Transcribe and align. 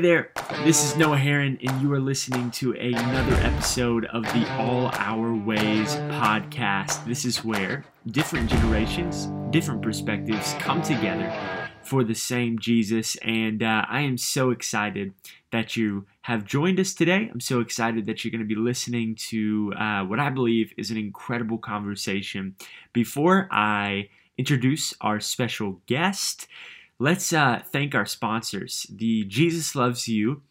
Hey 0.00 0.06
there, 0.06 0.30
this 0.64 0.82
is 0.82 0.96
Noah 0.96 1.18
Heron, 1.18 1.58
and 1.62 1.82
you 1.82 1.92
are 1.92 2.00
listening 2.00 2.50
to 2.52 2.72
another 2.72 3.34
episode 3.34 4.06
of 4.06 4.22
the 4.22 4.50
All 4.56 4.86
Our 4.94 5.34
Ways 5.34 5.94
podcast. 6.08 7.04
This 7.04 7.26
is 7.26 7.44
where 7.44 7.84
different 8.06 8.48
generations, 8.48 9.26
different 9.50 9.82
perspectives 9.82 10.54
come 10.58 10.80
together 10.80 11.30
for 11.82 12.02
the 12.02 12.14
same 12.14 12.58
Jesus, 12.58 13.16
and 13.16 13.62
uh, 13.62 13.84
I 13.90 14.00
am 14.00 14.16
so 14.16 14.48
excited 14.48 15.12
that 15.52 15.76
you 15.76 16.06
have 16.22 16.46
joined 16.46 16.80
us 16.80 16.94
today. 16.94 17.28
I'm 17.30 17.40
so 17.40 17.60
excited 17.60 18.06
that 18.06 18.24
you're 18.24 18.32
going 18.32 18.40
to 18.40 18.46
be 18.46 18.58
listening 18.58 19.16
to 19.28 19.74
uh, 19.78 20.04
what 20.04 20.18
I 20.18 20.30
believe 20.30 20.72
is 20.78 20.90
an 20.90 20.96
incredible 20.96 21.58
conversation. 21.58 22.56
Before 22.94 23.48
I 23.50 24.08
introduce 24.38 24.94
our 25.02 25.20
special 25.20 25.82
guest, 25.84 26.46
let's 27.00 27.32
uh, 27.32 27.62
thank 27.72 27.94
our 27.94 28.06
sponsors. 28.06 28.86
The 28.90 29.24
Jesus 29.24 29.74
Loves 29.74 30.06
You 30.06 30.42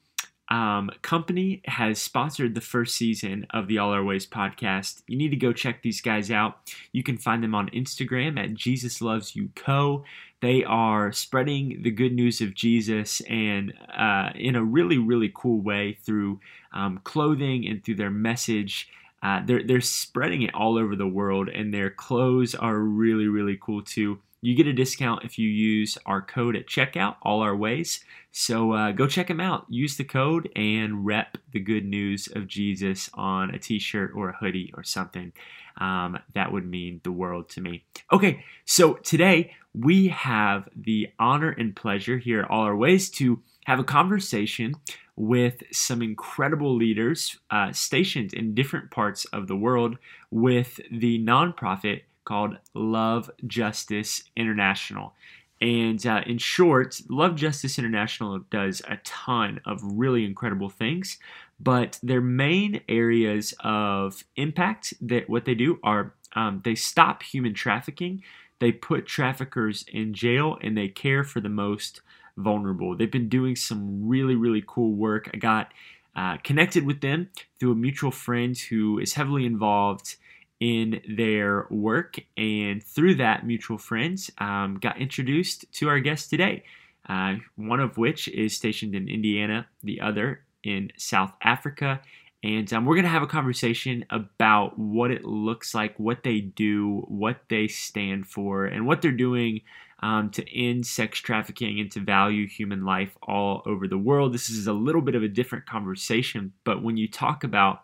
um, 0.49 0.89
company 1.03 1.61
has 1.65 2.01
sponsored 2.01 2.55
the 2.55 2.61
first 2.61 2.95
season 2.95 3.45
of 3.51 3.67
the 3.67 3.77
All 3.77 3.91
Our 3.91 4.03
Ways 4.03 4.25
podcast. 4.25 5.03
You 5.07 5.15
need 5.15 5.29
to 5.29 5.37
go 5.37 5.53
check 5.53 5.83
these 5.83 6.01
guys 6.01 6.31
out. 6.31 6.73
You 6.91 7.03
can 7.03 7.19
find 7.19 7.43
them 7.43 7.53
on 7.53 7.69
Instagram 7.69 8.43
at 8.43 8.55
Jesus 8.55 8.99
Loves 8.99 9.35
You 9.35 9.51
Co. 9.55 10.03
They 10.41 10.63
are 10.63 11.11
spreading 11.11 11.83
the 11.83 11.91
good 11.91 12.13
news 12.13 12.41
of 12.41 12.55
Jesus 12.55 13.21
and 13.21 13.71
uh, 13.95 14.31
in 14.33 14.55
a 14.55 14.63
really, 14.63 14.97
really 14.97 15.31
cool 15.35 15.61
way 15.61 15.99
through 16.03 16.39
um, 16.73 16.99
clothing 17.03 17.67
and 17.67 17.83
through 17.83 17.95
their 17.95 18.09
message. 18.09 18.89
Uh, 19.21 19.41
they're, 19.45 19.61
they're 19.63 19.81
spreading 19.81 20.41
it 20.41 20.55
all 20.55 20.79
over 20.79 20.95
the 20.95 21.05
world, 21.05 21.49
and 21.49 21.71
their 21.71 21.91
clothes 21.91 22.55
are 22.55 22.79
really, 22.79 23.27
really 23.27 23.59
cool 23.61 23.83
too. 23.83 24.17
You 24.41 24.55
get 24.55 24.67
a 24.67 24.73
discount 24.73 25.23
if 25.23 25.37
you 25.37 25.49
use 25.49 25.97
our 26.05 26.21
code 26.21 26.55
at 26.55 26.67
checkout, 26.67 27.17
all 27.21 27.41
our 27.41 27.55
ways. 27.55 28.03
So 28.31 28.73
uh, 28.73 28.91
go 28.91 29.07
check 29.07 29.27
them 29.27 29.39
out. 29.41 29.65
Use 29.69 29.97
the 29.97 30.03
code 30.03 30.49
and 30.55 31.05
rep 31.05 31.37
the 31.51 31.59
good 31.59 31.85
news 31.85 32.27
of 32.33 32.47
Jesus 32.47 33.09
on 33.13 33.49
a 33.53 33.59
t 33.59 33.79
shirt 33.79 34.11
or 34.15 34.29
a 34.29 34.37
hoodie 34.37 34.71
or 34.75 34.83
something. 34.83 35.33
Um, 35.77 36.19
that 36.33 36.51
would 36.51 36.65
mean 36.65 37.01
the 37.03 37.11
world 37.11 37.49
to 37.49 37.61
me. 37.61 37.83
Okay, 38.11 38.43
so 38.65 38.95
today 38.95 39.55
we 39.73 40.09
have 40.09 40.67
the 40.75 41.09
honor 41.19 41.51
and 41.51 41.75
pleasure 41.75 42.17
here 42.17 42.41
at 42.41 42.49
All 42.49 42.63
Our 42.63 42.75
Ways 42.75 43.09
to 43.11 43.41
have 43.65 43.79
a 43.79 43.83
conversation 43.83 44.75
with 45.15 45.63
some 45.71 46.01
incredible 46.01 46.75
leaders 46.75 47.37
uh, 47.51 47.71
stationed 47.73 48.33
in 48.33 48.55
different 48.55 48.89
parts 48.89 49.25
of 49.25 49.47
the 49.47 49.55
world 49.55 49.97
with 50.31 50.79
the 50.91 51.19
nonprofit 51.19 52.01
called 52.29 52.57
Love 52.75 53.31
Justice 53.47 54.23
International. 54.37 55.15
And 55.59 56.05
uh, 56.05 56.21
in 56.27 56.37
short, 56.37 57.01
Love 57.09 57.35
Justice 57.35 57.79
International 57.79 58.37
does 58.51 58.83
a 58.87 58.97
ton 58.97 59.59
of 59.65 59.81
really 59.83 60.23
incredible 60.23 60.69
things, 60.69 61.17
but 61.59 61.99
their 62.03 62.21
main 62.21 62.81
areas 62.87 63.55
of 63.61 64.23
impact 64.35 64.93
that 65.01 65.27
what 65.27 65.45
they 65.45 65.55
do 65.55 65.79
are 65.83 66.13
um, 66.35 66.61
they 66.63 66.75
stop 66.75 67.23
human 67.23 67.55
trafficking, 67.55 68.21
they 68.59 68.71
put 68.71 69.07
traffickers 69.07 69.83
in 69.91 70.13
jail, 70.13 70.57
and 70.61 70.77
they 70.77 70.87
care 70.87 71.23
for 71.23 71.41
the 71.41 71.49
most 71.49 72.01
vulnerable. 72.37 72.95
They've 72.95 73.11
been 73.11 73.27
doing 73.27 73.55
some 73.55 74.07
really, 74.07 74.35
really 74.35 74.63
cool 74.65 74.93
work. 74.93 75.31
I 75.33 75.37
got 75.37 75.73
uh, 76.15 76.37
connected 76.43 76.85
with 76.85 77.01
them 77.01 77.29
through 77.59 77.71
a 77.71 77.75
mutual 77.75 78.11
friend 78.11 78.55
who 78.55 78.99
is 78.99 79.15
heavily 79.15 79.47
involved 79.47 80.15
in 80.59 81.01
their 81.07 81.67
work, 81.69 82.19
and 82.35 82.83
through 82.83 83.15
that, 83.15 83.45
mutual 83.45 83.77
friends 83.77 84.29
um, 84.39 84.77
got 84.81 84.99
introduced 84.99 85.71
to 85.73 85.87
our 85.87 85.99
guest 85.99 86.29
today. 86.29 86.63
Uh, 87.07 87.35
one 87.55 87.79
of 87.79 87.97
which 87.97 88.27
is 88.27 88.55
stationed 88.55 88.93
in 88.93 89.09
Indiana, 89.09 89.65
the 89.83 89.99
other 89.99 90.41
in 90.63 90.91
South 90.95 91.31
Africa. 91.41 92.01
And 92.43 92.71
um, 92.71 92.85
we're 92.85 92.95
going 92.95 93.05
to 93.05 93.09
have 93.09 93.23
a 93.23 93.27
conversation 93.27 94.05
about 94.11 94.77
what 94.77 95.09
it 95.09 95.25
looks 95.25 95.73
like, 95.73 95.97
what 95.99 96.23
they 96.23 96.39
do, 96.39 97.03
what 97.07 97.41
they 97.49 97.67
stand 97.67 98.27
for, 98.27 98.65
and 98.65 98.85
what 98.85 99.01
they're 99.01 99.11
doing 99.11 99.61
um, 100.01 100.29
to 100.31 100.55
end 100.55 100.85
sex 100.85 101.19
trafficking 101.19 101.79
and 101.79 101.91
to 101.91 101.99
value 101.99 102.47
human 102.47 102.85
life 102.85 103.17
all 103.23 103.63
over 103.65 103.87
the 103.87 103.97
world. 103.97 104.33
This 104.33 104.49
is 104.49 104.67
a 104.67 104.73
little 104.73 105.01
bit 105.01 105.15
of 105.15 105.23
a 105.23 105.27
different 105.27 105.65
conversation, 105.65 106.53
but 106.63 106.83
when 106.83 106.95
you 106.95 107.07
talk 107.07 107.43
about 107.43 107.81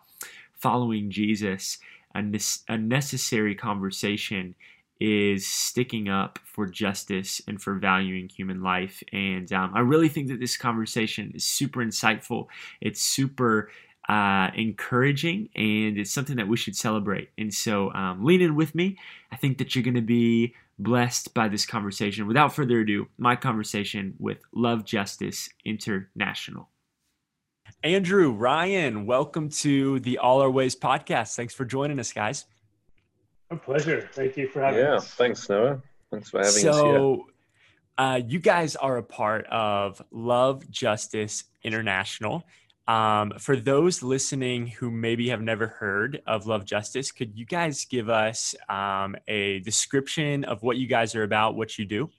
following 0.54 1.10
Jesus, 1.10 1.78
a, 2.16 2.72
a 2.72 2.78
necessary 2.78 3.54
conversation 3.54 4.54
is 4.98 5.46
sticking 5.46 6.08
up 6.08 6.38
for 6.44 6.66
justice 6.66 7.42
and 7.46 7.60
for 7.60 7.74
valuing 7.74 8.28
human 8.28 8.62
life. 8.62 9.02
And 9.12 9.52
um, 9.52 9.72
I 9.74 9.80
really 9.80 10.08
think 10.08 10.28
that 10.28 10.40
this 10.40 10.56
conversation 10.56 11.32
is 11.34 11.44
super 11.44 11.80
insightful. 11.80 12.46
It's 12.80 13.02
super 13.02 13.70
uh, 14.08 14.50
encouraging, 14.54 15.48
and 15.54 15.98
it's 15.98 16.12
something 16.12 16.36
that 16.36 16.48
we 16.48 16.56
should 16.56 16.76
celebrate. 16.76 17.30
And 17.36 17.52
so, 17.52 17.92
um, 17.92 18.24
lean 18.24 18.40
in 18.40 18.54
with 18.54 18.74
me. 18.74 18.96
I 19.32 19.36
think 19.36 19.58
that 19.58 19.74
you're 19.74 19.84
going 19.84 19.94
to 19.94 20.00
be 20.00 20.54
blessed 20.78 21.34
by 21.34 21.48
this 21.48 21.66
conversation. 21.66 22.26
Without 22.26 22.54
further 22.54 22.80
ado, 22.80 23.08
my 23.18 23.34
conversation 23.34 24.14
with 24.18 24.38
Love 24.54 24.84
Justice 24.84 25.48
International. 25.64 26.68
Andrew, 27.86 28.32
Ryan, 28.32 29.06
welcome 29.06 29.48
to 29.48 30.00
the 30.00 30.18
All 30.18 30.42
Our 30.42 30.50
Ways 30.50 30.74
podcast. 30.74 31.36
Thanks 31.36 31.54
for 31.54 31.64
joining 31.64 32.00
us, 32.00 32.12
guys. 32.12 32.44
A 33.52 33.54
pleasure. 33.56 34.10
Thank 34.12 34.36
you 34.36 34.48
for 34.48 34.60
having 34.60 34.80
yeah, 34.80 34.94
us. 34.94 35.04
Yeah, 35.04 35.24
thanks, 35.24 35.48
Noah. 35.48 35.80
Thanks 36.10 36.28
for 36.28 36.38
having 36.38 36.52
so, 36.52 36.70
us 36.70 36.76
here. 36.78 36.94
So, 36.96 37.26
uh, 37.96 38.20
you 38.26 38.40
guys 38.40 38.74
are 38.74 38.96
a 38.96 39.04
part 39.04 39.46
of 39.46 40.02
Love 40.10 40.68
Justice 40.68 41.44
International. 41.62 42.42
Um, 42.88 43.34
for 43.38 43.54
those 43.54 44.02
listening 44.02 44.66
who 44.66 44.90
maybe 44.90 45.28
have 45.28 45.40
never 45.40 45.68
heard 45.68 46.20
of 46.26 46.48
Love 46.48 46.64
Justice, 46.64 47.12
could 47.12 47.38
you 47.38 47.44
guys 47.46 47.84
give 47.84 48.08
us 48.08 48.56
um, 48.68 49.14
a 49.28 49.60
description 49.60 50.42
of 50.42 50.64
what 50.64 50.76
you 50.76 50.88
guys 50.88 51.14
are 51.14 51.22
about, 51.22 51.54
what 51.54 51.78
you 51.78 51.84
do? 51.84 52.10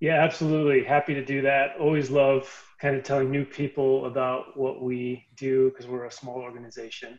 Yeah, 0.00 0.24
absolutely. 0.24 0.84
Happy 0.84 1.12
to 1.12 1.22
do 1.22 1.42
that. 1.42 1.76
Always 1.78 2.10
love 2.10 2.69
kind 2.80 2.96
of 2.96 3.02
telling 3.02 3.30
new 3.30 3.44
people 3.44 4.06
about 4.06 4.56
what 4.56 4.82
we 4.82 5.26
do 5.36 5.70
because 5.70 5.86
we're 5.86 6.06
a 6.06 6.10
small 6.10 6.36
organization. 6.36 7.18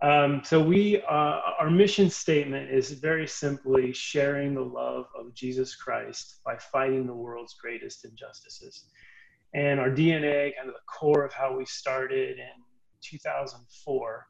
Um, 0.00 0.42
so 0.44 0.62
we, 0.62 1.02
uh, 1.02 1.40
our 1.58 1.70
mission 1.70 2.08
statement 2.08 2.70
is 2.70 2.92
very 2.92 3.26
simply 3.26 3.92
sharing 3.92 4.54
the 4.54 4.62
love 4.62 5.06
of 5.18 5.34
Jesus 5.34 5.74
Christ 5.74 6.40
by 6.44 6.56
fighting 6.56 7.06
the 7.06 7.14
world's 7.14 7.54
greatest 7.54 8.04
injustices. 8.04 8.84
And 9.54 9.80
our 9.80 9.90
DNA, 9.90 10.54
kind 10.56 10.68
of 10.68 10.74
the 10.74 10.80
core 10.86 11.24
of 11.24 11.32
how 11.32 11.56
we 11.56 11.64
started 11.64 12.38
in 12.38 12.62
2004, 13.02 14.26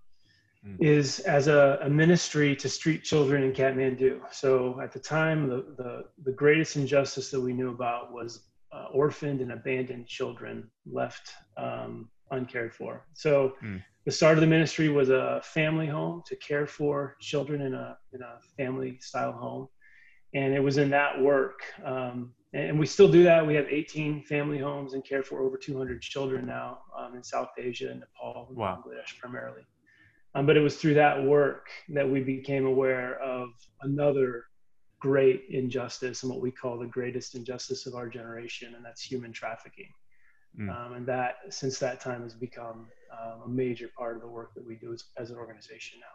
mm. 0.64 0.76
is 0.80 1.20
as 1.20 1.48
a, 1.48 1.80
a, 1.82 1.90
ministry 1.90 2.56
to 2.56 2.68
street 2.68 3.02
children 3.02 3.42
in 3.42 3.52
Kathmandu. 3.52 4.20
So 4.30 4.80
at 4.80 4.92
the 4.92 5.00
time, 5.00 5.48
the, 5.48 5.74
the, 5.76 6.04
the 6.24 6.32
greatest 6.32 6.76
injustice 6.76 7.30
that 7.30 7.40
we 7.40 7.52
knew 7.52 7.70
about 7.70 8.12
was 8.12 8.47
uh, 8.72 8.86
orphaned 8.92 9.40
and 9.40 9.52
abandoned 9.52 10.06
children 10.06 10.70
left 10.90 11.32
um, 11.56 12.08
uncared 12.30 12.74
for. 12.74 13.06
So 13.14 13.54
mm. 13.62 13.82
the 14.04 14.12
start 14.12 14.36
of 14.36 14.40
the 14.40 14.46
ministry 14.46 14.88
was 14.88 15.10
a 15.10 15.40
family 15.42 15.86
home 15.86 16.22
to 16.26 16.36
care 16.36 16.66
for 16.66 17.16
children 17.20 17.62
in 17.62 17.74
a, 17.74 17.96
in 18.12 18.22
a 18.22 18.38
family 18.56 18.98
style 19.00 19.32
home. 19.32 19.68
And 20.34 20.52
it 20.52 20.60
was 20.60 20.76
in 20.76 20.90
that 20.90 21.20
work 21.20 21.60
um, 21.84 22.34
and 22.54 22.78
we 22.78 22.86
still 22.86 23.10
do 23.10 23.22
that. 23.24 23.46
We 23.46 23.54
have 23.54 23.66
18 23.68 24.22
family 24.22 24.58
homes 24.58 24.94
and 24.94 25.04
care 25.04 25.22
for 25.22 25.42
over 25.42 25.58
200 25.58 26.00
children 26.00 26.46
now 26.46 26.78
um, 26.98 27.14
in 27.14 27.22
South 27.22 27.50
Asia 27.58 27.90
and 27.90 28.00
Nepal 28.00 28.46
and 28.48 28.56
wow. 28.56 28.82
Bangladesh 28.82 29.18
primarily. 29.18 29.62
Um, 30.34 30.46
but 30.46 30.56
it 30.56 30.60
was 30.60 30.76
through 30.76 30.94
that 30.94 31.22
work 31.22 31.68
that 31.90 32.08
we 32.08 32.20
became 32.20 32.64
aware 32.64 33.18
of 33.20 33.50
another 33.82 34.44
great 35.00 35.44
injustice 35.50 36.22
and 36.22 36.30
what 36.30 36.40
we 36.40 36.50
call 36.50 36.78
the 36.78 36.86
greatest 36.86 37.34
injustice 37.34 37.86
of 37.86 37.94
our 37.94 38.08
generation, 38.08 38.74
and 38.74 38.84
that's 38.84 39.02
human 39.02 39.32
trafficking. 39.32 39.92
Mm. 40.58 40.74
Um, 40.74 40.92
and 40.94 41.06
that, 41.06 41.36
since 41.50 41.78
that 41.78 42.00
time, 42.00 42.22
has 42.22 42.34
become 42.34 42.88
um, 43.12 43.42
a 43.44 43.48
major 43.48 43.90
part 43.96 44.16
of 44.16 44.22
the 44.22 44.28
work 44.28 44.54
that 44.54 44.66
we 44.66 44.74
do 44.74 44.92
as, 44.92 45.04
as 45.16 45.30
an 45.30 45.36
organization 45.36 46.00
now. 46.00 46.06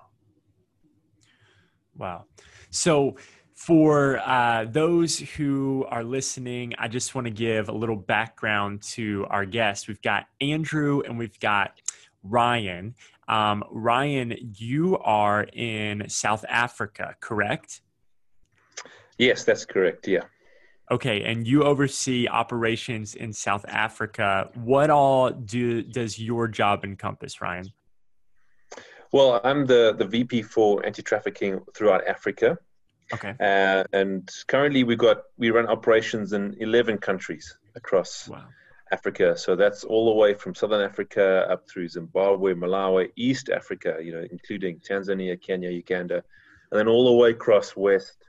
Wow. 1.96 2.26
So, 2.72 3.16
for 3.56 4.18
uh, 4.20 4.66
those 4.66 5.20
who 5.20 5.86
are 5.90 6.04
listening, 6.04 6.74
I 6.80 6.88
just 6.88 7.14
want 7.14 7.26
to 7.26 7.32
give 7.32 7.70
a 7.70 7.72
little 7.72 7.96
background 7.96 8.82
to 8.94 9.28
our 9.30 9.46
guest. 9.46 9.88
We've 9.88 10.02
got 10.02 10.26
Andrew 10.42 11.02
and 11.02 11.20
we've 11.20 11.40
got 11.40 11.80
Ryan. 12.24 12.96
Um, 13.28 13.64
Ryan, 13.70 14.36
you 14.56 14.98
are 14.98 15.44
in 15.54 16.10
South 16.10 16.44
Africa, 16.50 17.16
correct? 17.20 17.82
Yes, 19.18 19.44
that's 19.44 19.66
correct. 19.66 20.08
Yeah. 20.08 20.24
Okay, 20.92 21.24
and 21.24 21.48
you 21.48 21.64
oversee 21.64 22.28
operations 22.28 23.16
in 23.16 23.32
South 23.34 23.66
Africa. 23.68 24.50
What 24.56 24.90
all 24.90 25.32
do 25.32 25.82
does 25.82 26.20
your 26.20 26.48
job 26.48 26.84
encompass, 26.84 27.42
Ryan? 27.42 27.72
Well, 29.12 29.40
I'm 29.44 29.66
the 29.66 29.96
the 29.98 30.06
VP 30.06 30.42
for 30.42 30.86
anti 30.86 31.02
trafficking 31.02 31.62
throughout 31.76 32.06
Africa. 32.08 32.58
Okay. 33.14 33.36
Uh, 33.40 33.84
and 33.94 34.30
currently 34.48 34.84
we 34.84 34.96
got 34.96 35.18
we 35.38 35.52
run 35.52 35.68
operations 35.68 36.34
in 36.34 36.56
11 36.60 36.98
countries 36.98 37.56
across 37.76 38.28
wow. 38.28 38.46
Africa. 38.92 39.38
So 39.38 39.56
that's 39.56 39.84
all 39.84 40.06
the 40.06 40.16
way 40.16 40.34
from 40.34 40.56
Southern 40.56 40.82
Africa 40.82 41.46
up 41.50 41.70
through 41.70 41.90
Zimbabwe, 41.90 42.54
Malawi, 42.54 43.12
East 43.16 43.50
Africa, 43.50 43.98
you 44.02 44.14
know, 44.14 44.26
including 44.32 44.80
Tanzania, 44.80 45.40
Kenya, 45.40 45.70
Uganda, 45.70 46.24
and 46.72 46.80
then 46.80 46.88
all 46.88 47.06
the 47.06 47.14
way 47.14 47.32
across 47.32 47.76
West, 47.76 48.23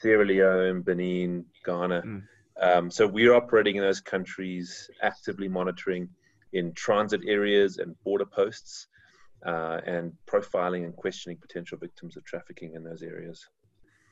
Sierra 0.00 0.24
Leone, 0.24 0.82
Benin, 0.82 1.44
Ghana. 1.64 2.02
Mm. 2.02 2.22
Um, 2.60 2.90
so 2.90 3.06
we're 3.06 3.34
operating 3.34 3.76
in 3.76 3.82
those 3.82 4.00
countries, 4.00 4.90
actively 5.02 5.48
monitoring 5.48 6.08
in 6.52 6.72
transit 6.72 7.20
areas 7.26 7.78
and 7.78 7.94
border 8.02 8.26
posts, 8.26 8.88
uh, 9.46 9.80
and 9.86 10.12
profiling 10.26 10.84
and 10.84 10.94
questioning 10.96 11.38
potential 11.38 11.78
victims 11.78 12.16
of 12.16 12.24
trafficking 12.24 12.74
in 12.74 12.82
those 12.82 13.02
areas. 13.02 13.46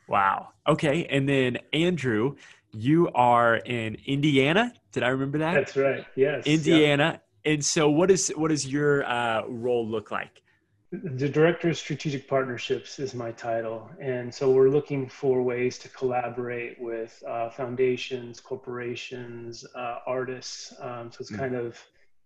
Wow. 0.08 0.50
Okay. 0.66 1.04
And 1.06 1.28
then 1.28 1.58
Andrew, 1.72 2.36
you 2.72 3.10
are 3.14 3.56
in 3.56 3.96
Indiana. 4.06 4.72
Did 4.92 5.02
I 5.02 5.08
remember 5.08 5.38
that? 5.38 5.54
That's 5.54 5.76
right. 5.76 6.04
Yes. 6.16 6.46
Indiana. 6.46 7.20
And 7.44 7.64
so, 7.64 7.88
what 7.90 8.10
is 8.10 8.32
what 8.36 8.48
does 8.48 8.66
your 8.66 9.04
uh, 9.04 9.46
role 9.46 9.86
look 9.86 10.10
like? 10.10 10.42
The 10.90 11.28
director 11.28 11.68
of 11.68 11.76
strategic 11.76 12.26
partnerships 12.26 12.98
is 12.98 13.14
my 13.14 13.30
title, 13.32 13.90
and 14.00 14.34
so 14.34 14.50
we're 14.50 14.70
looking 14.70 15.06
for 15.06 15.42
ways 15.42 15.76
to 15.80 15.88
collaborate 15.90 16.80
with 16.80 17.22
uh, 17.28 17.50
foundations, 17.50 18.40
corporations, 18.40 19.66
uh, 19.74 19.98
artists. 20.06 20.72
Um, 20.80 21.12
so 21.12 21.18
it's 21.20 21.30
mm-hmm. 21.30 21.42
kind 21.42 21.54
of 21.56 21.78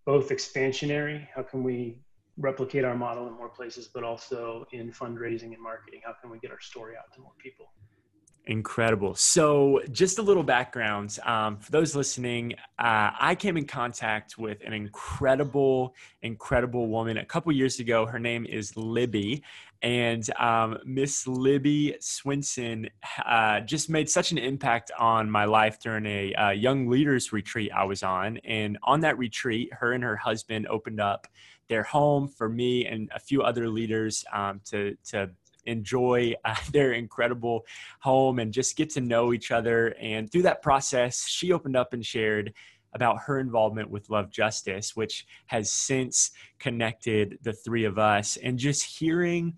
both 0.07 0.29
expansionary. 0.29 1.27
How 1.35 1.43
can 1.43 1.65
we 1.65 1.99
replicate 2.39 2.85
our 2.85 2.97
model 2.97 3.27
in 3.27 3.35
more 3.35 3.49
places, 3.49 3.89
but 3.89 4.05
also 4.05 4.65
in 4.71 4.93
fundraising 4.93 5.55
and 5.55 5.61
marketing? 5.61 6.01
How 6.05 6.13
can 6.13 6.31
we 6.31 6.39
get 6.39 6.53
our 6.53 6.61
story 6.61 6.95
out 6.97 7.13
to 7.15 7.21
more 7.21 7.33
people? 7.39 7.73
Incredible. 8.47 9.15
So, 9.15 9.81
just 9.93 10.19
a 10.19 10.23
little 10.23 10.43
background 10.43 11.17
um, 11.25 11.59
for 11.59 11.71
those 11.71 11.95
listening. 11.95 12.55
Uh, 12.77 13.11
I 13.21 13.37
came 13.37 13.57
in 13.57 13.67
contact 13.67 14.37
with 14.37 14.59
an 14.67 14.73
incredible, 14.73 15.95
incredible 16.23 16.89
woman 16.89 17.19
a 17.19 17.25
couple 17.25 17.53
years 17.53 17.79
ago. 17.79 18.05
Her 18.05 18.19
name 18.19 18.45
is 18.45 18.77
Libby, 18.77 19.45
and 19.81 20.29
um, 20.41 20.79
Miss 20.85 21.25
Libby 21.29 21.95
Swinson 22.01 22.89
uh, 23.25 23.61
just 23.61 23.89
made 23.89 24.11
such 24.11 24.33
an 24.33 24.39
impact 24.39 24.91
on 24.99 25.31
my 25.31 25.45
life 25.45 25.79
during 25.79 26.05
a 26.07 26.35
uh, 26.35 26.51
young 26.51 26.89
leaders 26.89 27.33
retreat 27.33 27.71
I 27.73 27.85
was 27.85 28.03
on. 28.03 28.39
And 28.39 28.77
on 28.83 29.01
that 29.03 29.19
retreat, 29.19 29.73
her 29.73 29.93
and 29.93 30.03
her 30.03 30.17
husband 30.17 30.67
opened 30.67 31.01
up 31.01 31.29
their 31.69 31.85
home 31.85 32.29
for 32.29 32.49
me 32.49 32.87
and 32.87 33.09
a 33.15 33.21
few 33.21 33.43
other 33.43 33.69
leaders 33.69 34.25
um, 34.33 34.61
to 34.65 34.97
to 35.05 35.31
enjoy 35.65 36.35
uh, 36.45 36.55
their 36.73 36.93
incredible 36.93 37.65
home 38.01 38.39
and 38.39 38.53
just 38.53 38.77
get 38.77 38.91
to 38.91 39.01
know 39.01 39.33
each 39.33 39.51
other. 39.51 39.95
And 40.01 40.31
through 40.31 40.43
that 40.43 40.63
process, 40.63 41.27
she 41.27 41.53
opened 41.53 41.77
up 41.77 41.93
and 41.93 42.05
shared 42.05 42.53
about 42.95 43.19
her 43.23 43.41
involvement 43.41 43.91
with 43.91 44.11
Love 44.11 44.31
Justice, 44.31 44.95
which 44.95 45.27
has 45.47 45.73
since 45.73 46.33
connected 46.59 47.39
the 47.43 47.53
three 47.53 47.85
of 47.85 47.99
us. 47.99 48.37
And 48.37 48.59
just 48.59 48.83
hearing 48.85 49.55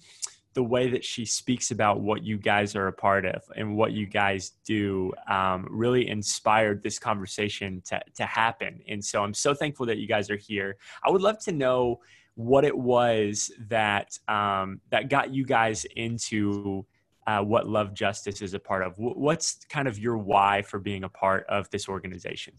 the 0.55 0.63
way 0.63 0.89
that 0.89 1.05
she 1.05 1.25
speaks 1.25 1.73
about 1.73 2.01
what 2.01 2.23
you 2.23 2.39
guys 2.39 2.77
are 2.77 2.87
a 2.87 2.93
part 2.93 3.27
of 3.27 3.43
and 3.57 3.77
what 3.77 3.93
you 3.93 4.07
guys 4.07 4.53
do 4.65 5.13
um, 5.29 5.67
really 5.69 6.09
inspired 6.09 6.83
this 6.83 6.99
conversation 6.99 7.83
to, 7.85 8.01
to 8.15 8.25
happen. 8.25 8.81
And 8.89 9.05
so 9.05 9.23
I'm 9.23 9.35
so 9.35 9.53
thankful 9.53 9.85
that 9.87 9.99
you 9.99 10.07
guys 10.07 10.31
are 10.31 10.37
here. 10.37 10.77
I 11.05 11.11
would 11.11 11.23
love 11.23 11.41
to 11.41 11.53
know 11.53 12.01
what 12.37 12.65
it 12.65 12.77
was 12.77 13.51
that 13.69 14.19
um, 14.29 14.81
that 14.91 15.09
got 15.09 15.33
you 15.33 15.45
guys 15.45 15.85
into 15.97 16.85
uh, 17.27 17.41
what 17.41 17.69
Love 17.69 17.95
Justice 17.95 18.43
is 18.43 18.55
a 18.55 18.59
part 18.59 18.83
of. 18.83 18.95
What's 18.97 19.65
kind 19.69 19.89
of 19.89 19.99
your 19.99 20.19
why 20.19 20.63
for 20.63 20.79
being 20.79 21.05
a 21.05 21.09
part 21.09 21.47
of 21.49 21.71
this 21.71 21.89
organization? 21.89 22.55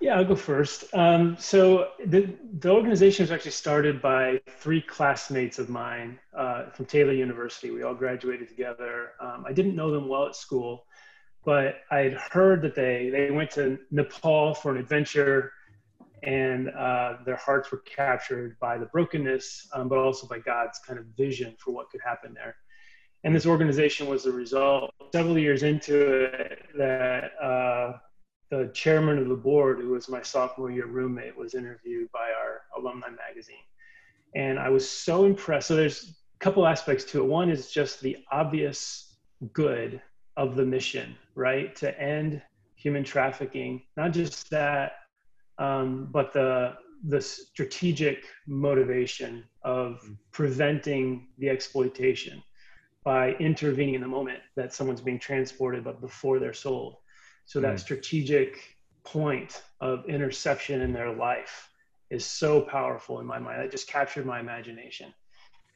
Yeah, 0.00 0.16
I'll 0.16 0.24
go 0.24 0.34
first. 0.34 0.92
Um, 0.94 1.36
so 1.38 1.90
the, 2.04 2.34
the 2.58 2.70
organization 2.70 3.22
was 3.22 3.30
actually 3.30 3.52
started 3.52 4.02
by 4.02 4.40
three 4.58 4.82
classmates 4.82 5.60
of 5.60 5.68
mine 5.68 6.18
uh, 6.36 6.70
from 6.70 6.86
Taylor 6.86 7.12
University. 7.12 7.70
We 7.70 7.84
all 7.84 7.94
graduated 7.94 8.48
together. 8.48 9.12
Um, 9.20 9.44
I 9.46 9.52
didn't 9.52 9.76
know 9.76 9.92
them 9.92 10.08
well 10.08 10.26
at 10.26 10.34
school, 10.34 10.86
but 11.44 11.82
I 11.92 11.98
had 11.98 12.14
heard 12.14 12.62
that 12.62 12.74
they, 12.74 13.10
they 13.10 13.30
went 13.30 13.52
to 13.52 13.78
Nepal 13.92 14.54
for 14.54 14.72
an 14.72 14.78
adventure 14.78 15.52
and 16.22 16.70
uh, 16.70 17.16
their 17.24 17.36
hearts 17.36 17.70
were 17.72 17.78
captured 17.78 18.56
by 18.60 18.78
the 18.78 18.86
brokenness, 18.86 19.68
um, 19.74 19.88
but 19.88 19.98
also 19.98 20.26
by 20.26 20.38
God's 20.38 20.78
kind 20.78 20.98
of 20.98 21.06
vision 21.16 21.54
for 21.58 21.72
what 21.72 21.90
could 21.90 22.00
happen 22.04 22.32
there. 22.34 22.56
And 23.24 23.34
this 23.34 23.46
organization 23.46 24.08
was 24.08 24.24
the 24.24 24.32
result. 24.32 24.92
Several 25.12 25.38
years 25.38 25.62
into 25.62 26.24
it, 26.24 26.64
that 26.76 27.30
uh, 27.40 27.98
the 28.50 28.70
chairman 28.74 29.18
of 29.18 29.28
the 29.28 29.36
board, 29.36 29.78
who 29.80 29.90
was 29.90 30.08
my 30.08 30.22
sophomore 30.22 30.70
year 30.70 30.86
roommate, 30.86 31.36
was 31.36 31.54
interviewed 31.54 32.10
by 32.12 32.30
our 32.32 32.62
alumni 32.76 33.08
magazine, 33.08 33.64
and 34.34 34.58
I 34.58 34.68
was 34.68 34.88
so 34.88 35.24
impressed. 35.24 35.68
So 35.68 35.76
there's 35.76 36.04
a 36.34 36.38
couple 36.44 36.66
aspects 36.66 37.04
to 37.04 37.20
it. 37.20 37.26
One 37.26 37.50
is 37.50 37.70
just 37.70 38.00
the 38.00 38.16
obvious 38.30 39.16
good 39.52 40.00
of 40.36 40.56
the 40.56 40.64
mission, 40.64 41.16
right? 41.34 41.74
To 41.76 42.00
end 42.00 42.42
human 42.76 43.04
trafficking. 43.04 43.82
Not 43.96 44.12
just 44.12 44.50
that, 44.50 44.92
um, 45.58 46.08
but 46.10 46.32
the 46.32 46.74
the 47.08 47.20
strategic 47.20 48.24
motivation 48.46 49.44
of 49.62 50.00
mm. 50.04 50.16
preventing 50.30 51.26
the 51.38 51.48
exploitation 51.48 52.42
by 53.04 53.32
intervening 53.34 53.94
in 53.94 54.00
the 54.00 54.06
moment 54.06 54.38
that 54.54 54.72
someone's 54.72 55.00
being 55.00 55.18
transported, 55.18 55.82
but 55.82 56.00
before 56.00 56.38
they're 56.38 56.52
sold. 56.52 56.96
So 57.44 57.60
that 57.60 57.74
mm. 57.74 57.80
strategic 57.80 58.76
point 59.04 59.62
of 59.80 60.08
interception 60.08 60.80
in 60.80 60.92
their 60.92 61.12
life 61.12 61.70
is 62.10 62.24
so 62.24 62.60
powerful 62.60 63.18
in 63.18 63.26
my 63.26 63.38
mind. 63.38 63.60
That 63.60 63.70
just 63.72 63.88
captured 63.88 64.24
my 64.24 64.38
imagination. 64.38 65.12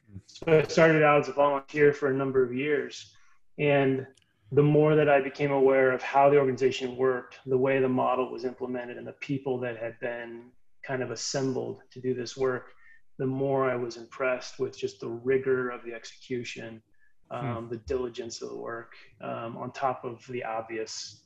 Mm. 0.09 0.21
So 0.27 0.59
I 0.59 0.63
started 0.67 1.03
out 1.03 1.21
as 1.21 1.29
a 1.29 1.33
volunteer 1.33 1.91
for 1.91 2.09
a 2.09 2.13
number 2.13 2.41
of 2.41 2.53
years, 2.53 3.13
and 3.59 4.07
the 4.51 4.63
more 4.63 4.95
that 4.95 5.09
I 5.09 5.21
became 5.21 5.51
aware 5.51 5.91
of 5.91 6.01
how 6.01 6.29
the 6.29 6.37
organization 6.37 6.95
worked, 6.95 7.39
the 7.45 7.57
way 7.57 7.79
the 7.79 7.89
model 7.89 8.31
was 8.31 8.45
implemented, 8.45 8.97
and 8.97 9.05
the 9.05 9.13
people 9.13 9.59
that 9.59 9.77
had 9.77 9.99
been 9.99 10.51
kind 10.83 11.03
of 11.03 11.11
assembled 11.11 11.81
to 11.91 11.99
do 11.99 12.13
this 12.13 12.37
work, 12.37 12.73
the 13.17 13.25
more 13.25 13.69
I 13.69 13.75
was 13.75 13.97
impressed 13.97 14.59
with 14.59 14.77
just 14.77 15.01
the 15.01 15.09
rigor 15.09 15.69
of 15.69 15.83
the 15.83 15.93
execution, 15.93 16.81
hmm. 17.29 17.37
um, 17.37 17.55
hmm. 17.63 17.69
the 17.69 17.77
diligence 17.77 18.41
of 18.41 18.49
the 18.49 18.57
work, 18.57 18.93
um, 19.21 19.57
on 19.57 19.71
top 19.71 20.05
of 20.05 20.25
the 20.27 20.43
obvious 20.43 21.23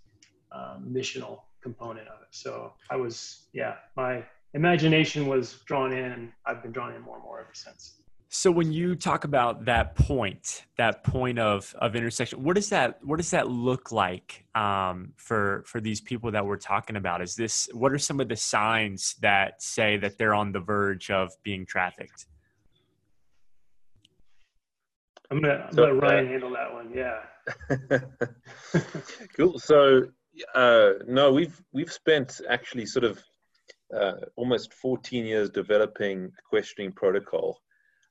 um, 0.51 0.87
missional 0.91 1.41
component 1.61 2.07
of 2.07 2.21
it. 2.21 2.27
So 2.31 2.73
I 2.89 2.95
was, 2.95 3.47
yeah, 3.53 3.75
my 3.95 4.23
imagination 4.55 5.27
was 5.27 5.59
drawn 5.65 5.93
in, 5.93 6.11
and 6.11 6.31
I've 6.45 6.63
been 6.63 6.71
drawn 6.71 6.93
in 6.95 7.01
more 7.01 7.15
and 7.15 7.23
more 7.23 7.39
ever 7.39 7.53
since. 7.53 8.00
So 8.33 8.49
when 8.49 8.71
you 8.71 8.95
talk 8.95 9.25
about 9.25 9.65
that 9.65 9.93
point, 9.93 10.63
that 10.77 11.03
point 11.03 11.37
of 11.37 11.75
of 11.79 11.97
intersection, 11.97 12.41
what 12.41 12.55
does 12.55 12.69
that 12.69 13.03
what 13.03 13.17
does 13.17 13.29
that 13.31 13.49
look 13.49 13.91
like 13.91 14.45
um, 14.55 15.11
for 15.17 15.65
for 15.67 15.81
these 15.81 15.99
people 15.99 16.31
that 16.31 16.45
we're 16.45 16.55
talking 16.55 16.95
about? 16.95 17.21
Is 17.21 17.35
this 17.35 17.67
what 17.73 17.91
are 17.91 17.97
some 17.97 18.21
of 18.21 18.29
the 18.29 18.37
signs 18.37 19.15
that 19.21 19.61
say 19.61 19.97
that 19.97 20.17
they're 20.17 20.33
on 20.33 20.53
the 20.53 20.61
verge 20.61 21.11
of 21.11 21.33
being 21.43 21.65
trafficked? 21.65 22.27
I'm 25.29 25.41
gonna, 25.41 25.65
I'm 25.67 25.73
so, 25.73 25.81
let 25.83 26.01
Ryan 26.01 26.25
uh, 26.25 26.29
handle 26.29 26.51
that 26.51 26.73
one. 26.73 26.93
Yeah. 26.95 28.81
cool. 29.35 29.59
So 29.59 30.05
uh, 30.55 30.91
no, 31.05 31.33
we've 31.33 31.61
we've 31.73 31.91
spent 31.91 32.39
actually 32.49 32.85
sort 32.85 33.03
of 33.03 33.21
uh, 33.93 34.21
almost 34.37 34.73
14 34.75 35.25
years 35.25 35.49
developing 35.49 36.27
a 36.27 36.41
questioning 36.49 36.93
protocol 36.93 37.59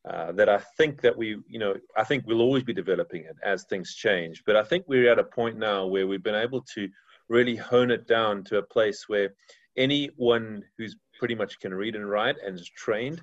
uh, 0.08 0.32
that 0.32 0.48
I 0.48 0.58
think 0.78 1.00
that 1.02 1.16
we, 1.16 1.36
you 1.46 1.58
know, 1.58 1.74
I 1.96 2.04
think 2.04 2.24
we'll 2.26 2.40
always 2.40 2.62
be 2.62 2.72
developing 2.72 3.24
it 3.24 3.36
as 3.44 3.64
things 3.64 3.94
change. 3.94 4.42
But 4.46 4.56
I 4.56 4.62
think 4.62 4.84
we're 4.88 5.10
at 5.10 5.18
a 5.18 5.24
point 5.24 5.58
now 5.58 5.86
where 5.86 6.06
we've 6.06 6.22
been 6.22 6.34
able 6.34 6.62
to 6.74 6.88
really 7.28 7.56
hone 7.56 7.90
it 7.90 8.06
down 8.06 8.44
to 8.44 8.58
a 8.58 8.62
place 8.62 9.04
where 9.08 9.34
anyone 9.76 10.62
who's 10.76 10.96
pretty 11.18 11.34
much 11.34 11.60
can 11.60 11.74
read 11.74 11.96
and 11.96 12.08
write 12.08 12.36
and 12.44 12.58
is 12.58 12.68
trained 12.68 13.22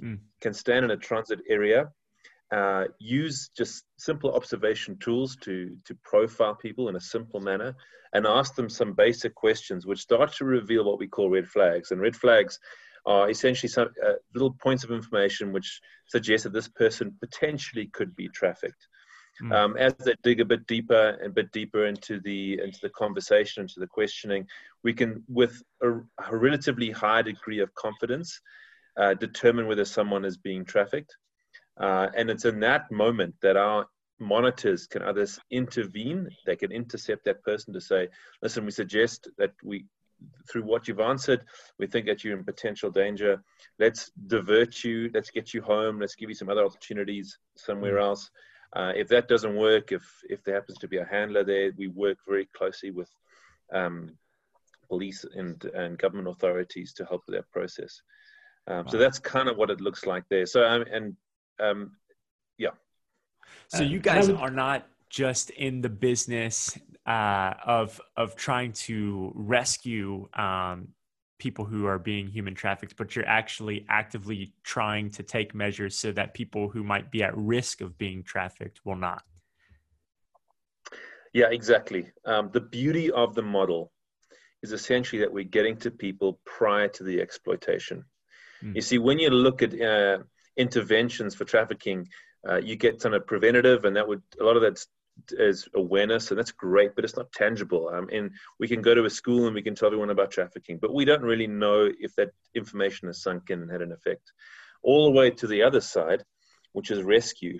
mm. 0.00 0.18
can 0.40 0.54
stand 0.54 0.84
in 0.84 0.90
a 0.90 0.96
transit 0.96 1.40
area, 1.48 1.90
uh, 2.52 2.84
use 2.98 3.50
just 3.56 3.84
simple 3.98 4.34
observation 4.34 4.96
tools 4.98 5.36
to 5.36 5.76
to 5.84 5.94
profile 6.04 6.54
people 6.54 6.88
in 6.88 6.96
a 6.96 7.00
simple 7.00 7.40
manner, 7.40 7.74
and 8.12 8.26
ask 8.26 8.54
them 8.54 8.68
some 8.68 8.92
basic 8.92 9.34
questions, 9.34 9.86
which 9.86 10.00
start 10.00 10.32
to 10.34 10.44
reveal 10.44 10.84
what 10.84 10.98
we 10.98 11.06
call 11.06 11.30
red 11.30 11.48
flags. 11.48 11.90
And 11.90 12.00
red 12.00 12.16
flags 12.16 12.58
are 13.06 13.30
essentially 13.30 13.68
some 13.68 13.88
uh, 14.04 14.12
little 14.34 14.52
points 14.52 14.84
of 14.84 14.90
information 14.90 15.52
which 15.52 15.80
suggest 16.06 16.44
that 16.44 16.52
this 16.52 16.68
person 16.68 17.16
potentially 17.20 17.86
could 17.86 18.14
be 18.14 18.28
trafficked. 18.28 18.86
Mm. 19.42 19.52
Um, 19.54 19.76
as 19.76 19.94
they 19.94 20.14
dig 20.22 20.40
a 20.40 20.44
bit 20.44 20.66
deeper 20.66 21.16
and 21.20 21.28
a 21.28 21.34
bit 21.34 21.50
deeper 21.52 21.86
into 21.86 22.20
the 22.20 22.60
into 22.62 22.78
the 22.82 22.90
conversation, 22.90 23.62
into 23.62 23.80
the 23.80 23.86
questioning, 23.86 24.46
we 24.84 24.92
can, 24.92 25.22
with 25.28 25.62
a, 25.82 25.92
a 26.30 26.36
relatively 26.36 26.90
high 26.90 27.22
degree 27.22 27.60
of 27.60 27.74
confidence, 27.74 28.40
uh, 28.98 29.14
determine 29.14 29.66
whether 29.66 29.84
someone 29.84 30.24
is 30.24 30.36
being 30.36 30.64
trafficked. 30.64 31.16
Uh, 31.80 32.08
and 32.14 32.28
it's 32.28 32.44
in 32.44 32.60
that 32.60 32.90
moment 32.90 33.34
that 33.40 33.56
our 33.56 33.86
monitors 34.18 34.86
can 34.86 35.02
others 35.02 35.38
intervene. 35.50 36.28
They 36.44 36.56
can 36.56 36.70
intercept 36.70 37.24
that 37.24 37.42
person 37.42 37.72
to 37.72 37.80
say, 37.80 38.08
"Listen, 38.42 38.66
we 38.66 38.72
suggest 38.72 39.28
that 39.38 39.52
we 39.62 39.86
through 40.50 40.62
what 40.62 40.88
you've 40.88 41.00
answered, 41.00 41.44
we 41.78 41.86
think 41.86 42.06
that 42.06 42.24
you're 42.24 42.36
in 42.36 42.44
potential 42.44 42.90
danger. 42.90 43.42
Let's 43.78 44.10
divert 44.26 44.84
you. 44.84 45.10
Let's 45.14 45.30
get 45.30 45.54
you 45.54 45.62
home. 45.62 46.00
Let's 46.00 46.14
give 46.14 46.28
you 46.28 46.34
some 46.34 46.48
other 46.48 46.64
opportunities 46.64 47.38
somewhere 47.56 47.96
mm. 47.96 48.02
else. 48.02 48.30
Uh, 48.74 48.92
if 48.94 49.08
that 49.08 49.28
doesn't 49.28 49.56
work, 49.56 49.90
if 49.90 50.04
if 50.28 50.44
there 50.44 50.54
happens 50.54 50.78
to 50.78 50.88
be 50.88 50.98
a 50.98 51.04
handler 51.04 51.42
there, 51.42 51.72
we 51.76 51.88
work 51.88 52.18
very 52.26 52.48
closely 52.56 52.90
with 52.92 53.10
um, 53.72 54.16
police 54.88 55.24
and 55.34 55.64
and 55.74 55.98
government 55.98 56.28
authorities 56.28 56.92
to 56.94 57.04
help 57.04 57.22
with 57.26 57.36
that 57.36 57.50
process. 57.50 58.00
Um, 58.68 58.84
wow. 58.84 58.90
So 58.90 58.98
that's 58.98 59.18
kind 59.18 59.48
of 59.48 59.56
what 59.56 59.70
it 59.70 59.80
looks 59.80 60.06
like 60.06 60.24
there. 60.30 60.46
So 60.46 60.64
um, 60.64 60.84
and 60.92 61.16
um, 61.60 61.92
yeah. 62.58 62.70
So 63.68 63.82
you 63.82 63.98
guys 63.98 64.28
are 64.28 64.50
not 64.50 64.86
just 65.10 65.50
in 65.50 65.82
the 65.82 65.88
business 65.88 66.78
uh, 67.06 67.54
of 67.66 68.00
of 68.16 68.36
trying 68.36 68.72
to 68.72 69.32
rescue 69.34 70.28
um, 70.34 70.88
people 71.38 71.64
who 71.64 71.86
are 71.86 71.98
being 71.98 72.28
human 72.28 72.54
trafficked, 72.54 72.96
but 72.96 73.16
you're 73.16 73.26
actually 73.26 73.84
actively 73.88 74.54
trying 74.62 75.10
to 75.10 75.22
take 75.22 75.54
measures 75.54 75.98
so 75.98 76.12
that 76.12 76.34
people 76.34 76.68
who 76.68 76.84
might 76.84 77.10
be 77.10 77.22
at 77.22 77.36
risk 77.36 77.80
of 77.80 77.98
being 77.98 78.22
trafficked 78.22 78.80
will 78.84 78.96
not. 78.96 79.22
Yeah, 81.32 81.46
exactly. 81.50 82.12
Um, 82.24 82.50
the 82.52 82.60
beauty 82.60 83.10
of 83.10 83.34
the 83.34 83.42
model 83.42 83.92
is 84.62 84.72
essentially 84.72 85.20
that 85.20 85.32
we're 85.32 85.44
getting 85.44 85.76
to 85.78 85.90
people 85.90 86.40
prior 86.44 86.88
to 86.88 87.02
the 87.02 87.20
exploitation. 87.20 88.04
Mm. 88.62 88.76
You 88.76 88.82
see, 88.82 88.98
when 88.98 89.18
you 89.18 89.30
look 89.30 89.62
at 89.62 89.80
uh, 89.80 90.18
interventions 90.56 91.34
for 91.34 91.44
trafficking, 91.44 92.06
uh, 92.48 92.56
you 92.56 92.76
get 92.76 93.00
kind 93.00 93.14
of 93.14 93.26
preventative, 93.26 93.84
and 93.84 93.96
that 93.96 94.06
would 94.06 94.22
a 94.40 94.44
lot 94.44 94.56
of 94.56 94.62
that's 94.62 94.86
as 95.38 95.68
awareness, 95.74 96.30
and 96.30 96.38
that's 96.38 96.52
great, 96.52 96.94
but 96.94 97.04
it's 97.04 97.16
not 97.16 97.32
tangible. 97.32 97.88
Um, 97.88 98.08
and 98.12 98.30
we 98.58 98.68
can 98.68 98.82
go 98.82 98.94
to 98.94 99.04
a 99.04 99.10
school 99.10 99.46
and 99.46 99.54
we 99.54 99.62
can 99.62 99.74
tell 99.74 99.88
everyone 99.88 100.10
about 100.10 100.30
trafficking, 100.30 100.78
but 100.80 100.94
we 100.94 101.04
don't 101.04 101.22
really 101.22 101.46
know 101.46 101.90
if 101.98 102.14
that 102.16 102.30
information 102.54 103.08
has 103.08 103.22
sunk 103.22 103.50
in 103.50 103.62
and 103.62 103.70
had 103.70 103.82
an 103.82 103.92
effect. 103.92 104.32
All 104.82 105.04
the 105.04 105.18
way 105.18 105.30
to 105.30 105.46
the 105.46 105.62
other 105.62 105.80
side, 105.80 106.24
which 106.72 106.90
is 106.90 107.02
rescue. 107.02 107.58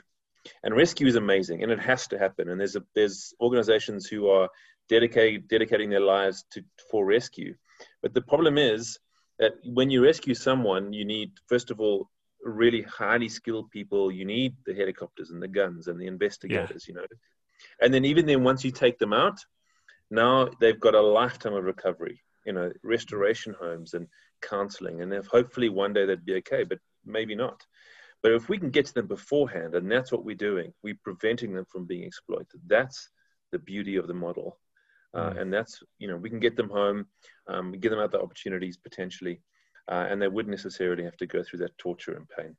And 0.63 0.75
rescue 0.75 1.07
is 1.07 1.17
amazing, 1.17 1.63
and 1.63 1.71
it 1.71 1.81
has 1.81 2.07
to 2.09 2.19
happen. 2.19 2.49
And 2.49 2.59
there's 2.59 2.77
a, 2.77 2.83
there's 2.95 3.35
organizations 3.41 4.07
who 4.07 4.31
are 4.31 4.49
dedicated 4.89 5.49
dedicating 5.49 5.91
their 5.91 6.01
lives 6.01 6.45
to 6.53 6.65
for 6.91 7.05
rescue. 7.05 7.55
But 8.03 8.15
the 8.15 8.23
problem 8.23 8.59
is 8.59 8.99
that 9.39 9.55
when 9.65 9.91
you 9.91 10.03
rescue 10.03 10.35
someone, 10.35 10.93
you 10.93 11.05
need 11.05 11.33
first 11.47 11.71
of 11.71 11.81
all 11.81 12.09
really 12.43 12.83
highly 12.83 13.29
skilled 13.29 13.71
people. 13.71 14.11
You 14.11 14.25
need 14.25 14.57
the 14.67 14.75
helicopters 14.75 15.31
and 15.31 15.43
the 15.43 15.49
guns 15.49 15.89
and 15.89 16.01
the 16.01 16.07
investigators. 16.07 16.87
Yeah. 16.87 16.95
You 16.95 16.95
know, 16.95 17.07
and 17.81 17.93
then 17.93 18.05
even 18.05 18.27
then, 18.27 18.45
once 18.45 18.65
you 18.65 18.71
take 18.71 18.99
them 18.99 19.13
out, 19.13 19.39
now 20.11 20.49
they've 20.61 20.81
got 20.81 20.95
a 20.95 21.01
lifetime 21.01 21.55
of 21.55 21.65
recovery. 21.65 22.21
You 22.47 22.55
know, 22.55 22.73
restoration 22.83 23.55
homes 23.61 23.95
and 23.95 24.07
counseling, 24.41 25.03
and 25.03 25.13
if 25.13 25.27
hopefully 25.27 25.69
one 25.69 25.93
day 25.93 26.07
they'd 26.07 26.25
be 26.25 26.37
okay, 26.37 26.65
but 26.65 26.79
maybe 27.05 27.35
not. 27.35 27.65
But 28.23 28.33
if 28.33 28.49
we 28.49 28.59
can 28.59 28.71
get 28.71 28.87
to 28.87 28.95
them 28.95 29.07
beforehand, 29.07 29.75
and 29.75 29.91
that's 29.91 30.13
what 30.13 30.25
we're 30.25 30.35
doing, 30.35 30.73
we're 30.83 30.99
preventing 31.03 31.55
them 31.55 31.65
from 31.71 31.87
being 31.87 32.05
exploited. 32.05 32.61
That's 32.67 33.09
the 33.53 33.59
beauty 33.59 33.97
of 33.97 34.07
the 34.07 34.15
model. 34.15 34.59
Uh, 35.13 35.31
mm. 35.31 35.41
and 35.41 35.53
that's, 35.53 35.83
you 35.99 36.07
know, 36.07 36.17
we 36.17 36.31
can 36.31 36.39
get 36.39 36.57
them 36.57 36.69
home, 36.69 37.07
um, 37.49 37.73
give 37.73 37.91
them 37.91 38.01
other 38.01 38.21
opportunities 38.21 38.77
potentially, 38.77 39.41
uh, 39.91 40.07
and 40.09 40.23
they 40.23 40.29
wouldn't 40.29 40.51
necessarily 40.51 41.03
have 41.03 41.17
to 41.17 41.27
go 41.27 41.43
through 41.43 41.59
that 41.59 41.77
torture 41.79 42.15
and 42.15 42.29
pain. 42.29 42.57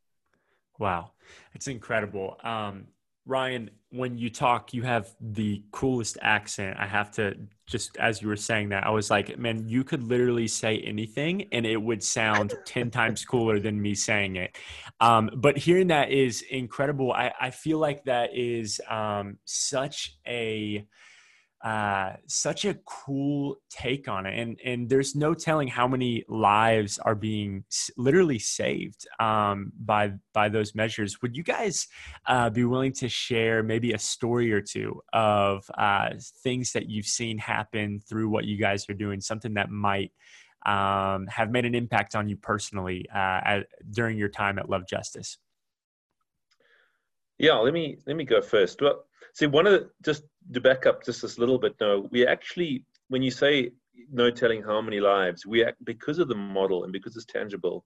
Wow, 0.77 1.11
it's 1.53 1.67
incredible. 1.67 2.37
Um, 2.43 2.87
Ryan, 3.25 3.69
when 3.89 4.17
you 4.17 4.29
talk, 4.29 4.73
you 4.73 4.83
have 4.83 5.15
the 5.19 5.63
coolest 5.71 6.17
accent. 6.21 6.77
I 6.79 6.87
have 6.87 7.11
to 7.13 7.35
just 7.71 7.95
as 7.97 8.21
you 8.21 8.27
were 8.27 8.35
saying 8.35 8.69
that, 8.69 8.85
I 8.85 8.89
was 8.89 9.09
like, 9.09 9.37
man, 9.39 9.67
you 9.67 9.83
could 9.85 10.03
literally 10.03 10.47
say 10.47 10.79
anything 10.79 11.47
and 11.53 11.65
it 11.65 11.77
would 11.77 12.03
sound 12.03 12.53
10 12.65 12.91
times 12.91 13.23
cooler 13.23 13.59
than 13.59 13.81
me 13.81 13.95
saying 13.95 14.35
it. 14.35 14.57
Um, 14.99 15.29
but 15.35 15.57
hearing 15.57 15.87
that 15.87 16.11
is 16.11 16.41
incredible. 16.41 17.13
I, 17.13 17.31
I 17.39 17.49
feel 17.49 17.79
like 17.79 18.03
that 18.05 18.31
is 18.35 18.81
um, 18.89 19.37
such 19.45 20.17
a 20.27 20.85
uh, 21.63 22.13
such 22.27 22.65
a 22.65 22.75
cool 22.85 23.57
take 23.69 24.07
on 24.07 24.25
it, 24.25 24.39
and 24.39 24.59
and 24.65 24.89
there's 24.89 25.15
no 25.15 25.33
telling 25.33 25.67
how 25.67 25.87
many 25.87 26.23
lives 26.27 26.97
are 26.97 27.13
being 27.13 27.63
literally 27.97 28.39
saved 28.39 29.07
um, 29.19 29.71
by 29.79 30.13
by 30.33 30.49
those 30.49 30.73
measures. 30.73 31.21
Would 31.21 31.35
you 31.35 31.43
guys 31.43 31.87
uh, 32.25 32.49
be 32.49 32.63
willing 32.63 32.93
to 32.93 33.07
share 33.07 33.61
maybe 33.61 33.93
a 33.93 33.99
story 33.99 34.51
or 34.51 34.61
two 34.61 35.01
of 35.13 35.69
uh, 35.77 36.09
things 36.43 36.71
that 36.71 36.89
you've 36.89 37.05
seen 37.05 37.37
happen 37.37 37.99
through 38.09 38.29
what 38.29 38.45
you 38.45 38.57
guys 38.57 38.89
are 38.89 38.95
doing, 38.95 39.21
something 39.21 39.53
that 39.53 39.69
might 39.69 40.11
um, 40.65 41.27
have 41.27 41.51
made 41.51 41.65
an 41.65 41.75
impact 41.75 42.15
on 42.15 42.27
you 42.27 42.37
personally 42.37 43.05
uh, 43.13 43.41
at, 43.43 43.67
during 43.91 44.17
your 44.17 44.29
time 44.29 44.57
at 44.57 44.69
Love 44.69 44.87
Justice? 44.87 45.37
Yeah, 47.37 47.55
let 47.55 47.73
me 47.73 47.97
let 48.05 48.15
me 48.15 48.23
go 48.23 48.41
first. 48.41 48.81
Well, 48.81 49.03
see, 49.33 49.47
one 49.47 49.67
of 49.67 49.73
the 49.73 49.89
just 50.03 50.23
to 50.53 50.61
back 50.61 50.85
up 50.85 51.03
just 51.03 51.21
this 51.21 51.37
little 51.37 51.57
bit, 51.57 51.75
no, 51.79 52.07
we 52.11 52.25
actually, 52.25 52.85
when 53.09 53.21
you 53.21 53.31
say 53.31 53.71
no 54.11 54.31
telling 54.31 54.63
how 54.63 54.81
many 54.81 54.99
lives, 54.99 55.45
we 55.45 55.63
act, 55.63 55.83
because 55.83 56.19
of 56.19 56.27
the 56.27 56.35
model 56.35 56.83
and 56.83 56.93
because 56.93 57.15
it's 57.15 57.25
tangible, 57.25 57.83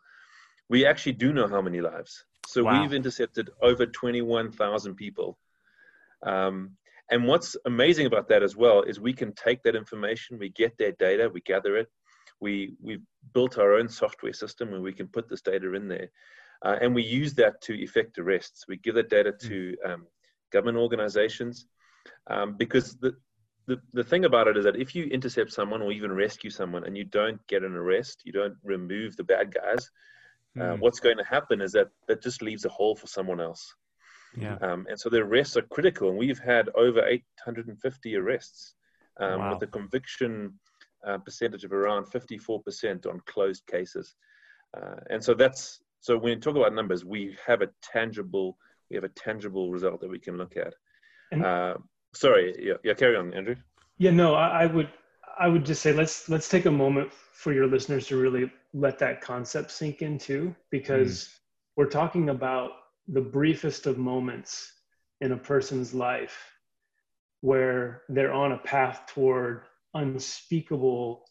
we 0.69 0.85
actually 0.85 1.13
do 1.13 1.33
know 1.33 1.47
how 1.47 1.61
many 1.61 1.81
lives. 1.81 2.25
So 2.47 2.63
wow. 2.63 2.81
we've 2.81 2.93
intercepted 2.93 3.49
over 3.61 3.85
21,000 3.85 4.95
people. 4.95 5.37
Um, 6.23 6.71
and 7.11 7.25
what's 7.25 7.55
amazing 7.65 8.07
about 8.07 8.29
that 8.29 8.43
as 8.43 8.55
well 8.55 8.81
is 8.81 8.99
we 8.99 9.13
can 9.13 9.33
take 9.33 9.61
that 9.63 9.75
information, 9.75 10.39
we 10.39 10.49
get 10.49 10.77
their 10.77 10.91
data, 10.93 11.29
we 11.31 11.41
gather 11.41 11.77
it, 11.77 11.87
we 12.41 12.73
we've 12.81 13.03
built 13.33 13.57
our 13.57 13.75
own 13.75 13.87
software 13.87 14.33
system 14.33 14.71
where 14.71 14.81
we 14.81 14.93
can 14.93 15.07
put 15.07 15.29
this 15.29 15.41
data 15.41 15.73
in 15.73 15.87
there, 15.87 16.09
uh, 16.63 16.77
and 16.81 16.93
we 16.93 17.03
use 17.03 17.33
that 17.35 17.61
to 17.61 17.73
effect 17.75 18.17
arrests. 18.17 18.65
We 18.67 18.77
give 18.77 18.95
that 18.95 19.09
data 19.09 19.31
to 19.31 19.75
um, 19.85 20.07
government 20.55 20.77
organizations, 20.77 21.67
um, 22.27 22.55
because 22.57 22.87
the, 23.03 23.11
the, 23.67 23.77
the 23.93 24.03
thing 24.03 24.25
about 24.25 24.47
it 24.47 24.57
is 24.57 24.65
that 24.65 24.81
if 24.85 24.95
you 24.95 25.03
intercept 25.05 25.51
someone 25.51 25.81
or 25.81 25.91
even 25.91 26.11
rescue 26.11 26.49
someone 26.49 26.83
and 26.85 26.97
you 26.97 27.05
don't 27.19 27.45
get 27.47 27.63
an 27.63 27.75
arrest, 27.75 28.21
you 28.25 28.31
don't 28.31 28.57
remove 28.63 29.15
the 29.15 29.23
bad 29.23 29.53
guys, 29.53 29.89
mm. 30.57 30.61
uh, 30.61 30.77
what's 30.77 30.99
going 30.99 31.17
to 31.17 31.23
happen 31.23 31.61
is 31.61 31.71
that 31.71 31.89
that 32.07 32.21
just 32.21 32.41
leaves 32.41 32.65
a 32.65 32.69
hole 32.69 32.95
for 32.95 33.07
someone 33.07 33.41
else. 33.41 33.63
Yeah. 34.37 34.57
Um, 34.61 34.85
and 34.89 34.99
so 34.99 35.09
the 35.09 35.23
arrests 35.27 35.57
are 35.57 35.67
critical, 35.75 36.09
and 36.09 36.17
we've 36.17 36.43
had 36.53 36.69
over 36.75 37.01
850 37.05 38.15
arrests 38.15 38.75
um, 39.19 39.39
wow. 39.39 39.53
with 39.53 39.63
a 39.67 39.71
conviction 39.71 40.53
uh, 41.07 41.17
percentage 41.19 41.63
of 41.63 41.73
around 41.73 42.05
54% 42.05 43.07
on 43.07 43.21
closed 43.25 43.65
cases. 43.67 44.15
Uh, 44.75 44.99
and 45.09 45.23
so 45.23 45.33
that's 45.33 45.79
so 46.05 46.17
when 46.17 46.33
you 46.33 46.39
talk 46.39 46.55
about 46.55 46.73
numbers, 46.73 47.03
we 47.03 47.35
have 47.47 47.61
a 47.63 47.69
tangible 47.81 48.57
we 48.89 48.95
have 48.95 49.03
a 49.03 49.09
tangible 49.09 49.71
result 49.71 50.01
that 50.01 50.09
we 50.09 50.19
can 50.19 50.37
look 50.37 50.57
at. 50.57 50.73
And, 51.31 51.43
uh, 51.43 51.77
sorry, 52.13 52.55
yeah, 52.59 52.75
yeah, 52.83 52.93
carry 52.93 53.15
on, 53.15 53.33
Andrew. 53.33 53.55
Yeah, 53.97 54.11
no, 54.11 54.35
I, 54.35 54.63
I 54.63 54.65
would 54.65 54.89
I 55.37 55.47
would 55.47 55.65
just 55.65 55.81
say 55.81 55.93
let's 55.93 56.29
let's 56.29 56.49
take 56.49 56.65
a 56.65 56.71
moment 56.71 57.11
for 57.33 57.53
your 57.53 57.67
listeners 57.67 58.07
to 58.07 58.17
really 58.17 58.51
let 58.73 58.99
that 58.99 59.21
concept 59.21 59.71
sink 59.71 60.01
in 60.01 60.17
too, 60.17 60.55
because 60.69 61.23
mm. 61.23 61.29
we're 61.75 61.89
talking 61.89 62.29
about 62.29 62.71
the 63.07 63.21
briefest 63.21 63.85
of 63.85 63.97
moments 63.97 64.71
in 65.21 65.31
a 65.31 65.37
person's 65.37 65.93
life 65.93 66.37
where 67.41 68.03
they're 68.09 68.33
on 68.33 68.53
a 68.53 68.57
path 68.57 69.03
toward 69.07 69.63
unspeakable 69.93 71.25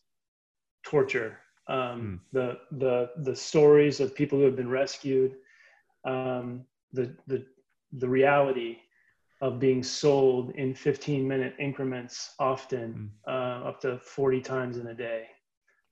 torture. 0.85 1.39
Um, 1.67 1.77
mm. 1.77 2.19
The 2.33 2.59
the 2.79 3.11
the 3.23 3.37
stories 3.37 4.01
of 4.01 4.15
people 4.15 4.39
who 4.39 4.45
have 4.45 4.57
been 4.57 4.71
rescued, 4.71 5.37
um, 6.05 6.67
the 6.95 7.15
the 7.27 7.45
the 7.99 8.09
reality 8.09 8.79
of 9.41 9.59
being 9.61 9.83
sold 9.83 10.51
in 10.53 10.75
15 10.75 11.27
minute 11.29 11.55
increments 11.59 12.35
often 12.39 13.11
mm. 13.29 13.33
uh, 13.33 13.69
up 13.69 13.81
to 13.81 13.99
40 13.99 14.41
times 14.41 14.79
in 14.79 14.87
a 14.87 14.95
day. 14.95 15.27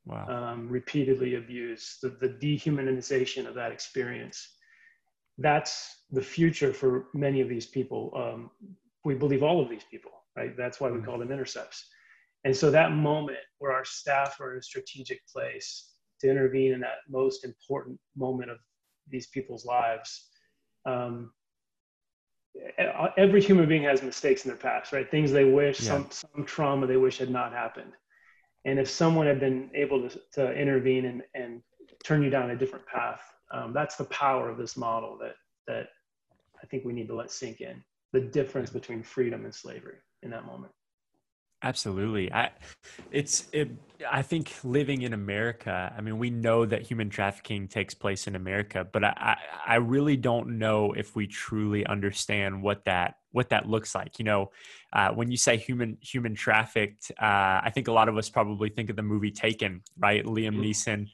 Wow. 0.05 0.27
Um, 0.27 0.69
repeatedly 0.69 1.37
abused 1.37 1.99
the, 2.03 2.09
the 2.21 2.29
dehumanization 2.29 3.47
of 3.47 3.55
that 3.55 3.71
experience. 3.71 4.49
That's 5.39 6.05
the 6.11 6.23
future 6.23 6.73
for 6.73 7.07
many 7.15 7.41
of 7.41 7.49
these 7.49 7.67
people 7.67 8.13
um, 8.17 8.51
we 9.05 9.15
believe 9.15 9.43
all 9.43 9.61
of 9.61 9.69
these 9.69 9.85
people 9.91 10.13
right? 10.37 10.57
That's 10.57 10.81
why 10.81 10.91
we 10.91 10.99
mm. 10.99 11.05
call 11.05 11.19
them 11.19 11.33
intercepts. 11.33 11.87
And 12.45 12.57
so 12.57 12.71
that 12.71 12.93
moment 12.93 13.39
where 13.59 13.73
our 13.73 13.85
staff 13.85 14.41
are 14.41 14.53
in 14.53 14.59
a 14.59 14.63
strategic 14.63 15.27
place 15.29 15.91
to 16.21 16.31
intervene 16.31 16.73
in 16.73 16.81
that 16.81 16.99
most 17.09 17.45
important 17.45 17.99
moment 18.17 18.51
of 18.51 18.59
these 19.09 19.29
people's 19.29 19.65
lives 19.65 20.31
um, 20.87 21.33
every 23.17 23.41
human 23.41 23.69
being 23.69 23.85
has 23.85 24.03
mistakes 24.03 24.45
in 24.45 24.51
their 24.51 24.59
past, 24.59 24.93
right? 24.93 25.11
Things 25.11 25.33
they 25.33 25.45
wish, 25.45 25.81
yeah. 25.81 25.89
some 25.89 26.09
some 26.11 26.45
trauma 26.45 26.87
they 26.87 26.97
wish 26.97 27.19
had 27.19 27.31
not 27.31 27.53
happened. 27.53 27.93
And 28.65 28.79
if 28.79 28.89
someone 28.89 29.27
had 29.27 29.41
been 29.41 29.71
able 29.75 30.09
to, 30.09 30.21
to 30.35 30.53
intervene 30.53 31.07
and, 31.07 31.23
and 31.35 31.63
turn 32.05 32.23
you 32.23 32.31
down 32.31 32.51
a 32.51 32.57
different 32.57 32.87
path, 32.87 33.21
um, 33.53 33.73
that's 33.73 33.97
the 33.97 34.05
power 34.05 34.49
of 34.49 34.59
this 34.59 34.77
model 34.77 35.19
that 35.21 35.35
that 35.67 35.89
I 36.63 36.67
think 36.67 36.85
we 36.85 36.93
need 36.93 37.09
to 37.09 37.15
let 37.15 37.31
sink 37.31 37.61
in. 37.61 37.83
The 38.13 38.21
difference 38.21 38.71
between 38.71 39.03
freedom 39.03 39.45
and 39.45 39.55
slavery 39.55 39.97
in 40.23 40.31
that 40.31 40.45
moment. 40.45 40.73
Absolutely. 41.63 42.33
I 42.33 42.51
it's 43.11 43.47
it 43.53 43.71
I 44.11 44.23
think 44.23 44.53
living 44.65 45.03
in 45.03 45.13
America, 45.13 45.93
I 45.97 46.01
mean, 46.01 46.19
we 46.19 46.31
know 46.31 46.67
that 46.67 46.83
human 46.83 47.09
trafficking 47.09 47.69
takes 47.69 47.95
place 47.95 48.27
in 48.27 48.35
America, 48.35 48.87
but 48.91 49.05
I, 49.05 49.37
I 49.65 49.77
really 49.77 50.17
don't 50.17 50.59
know 50.59 50.93
if 50.93 51.15
we 51.15 51.27
truly 51.27 51.87
understand 51.87 52.63
what 52.63 52.85
that 52.87 53.17
what 53.31 53.51
that 53.51 53.69
looks 53.69 53.95
like. 53.95 54.19
You 54.19 54.25
know, 54.25 54.51
uh, 54.93 55.11
when 55.11 55.31
you 55.31 55.37
say 55.37 55.57
human 55.57 55.99
human 56.01 56.35
trafficked, 56.35 57.13
uh, 57.21 57.61
I 57.63 57.71
think 57.73 57.89
a 57.89 57.93
lot 57.93 58.09
of 58.09 58.17
us 58.17 58.29
probably 58.29 58.69
think 58.71 58.91
of 58.91 58.97
the 58.97 59.03
movie 59.03 59.31
Taken, 59.31 59.83
right? 59.99 60.25
Liam. 60.25 60.57
Neeson 60.57 61.09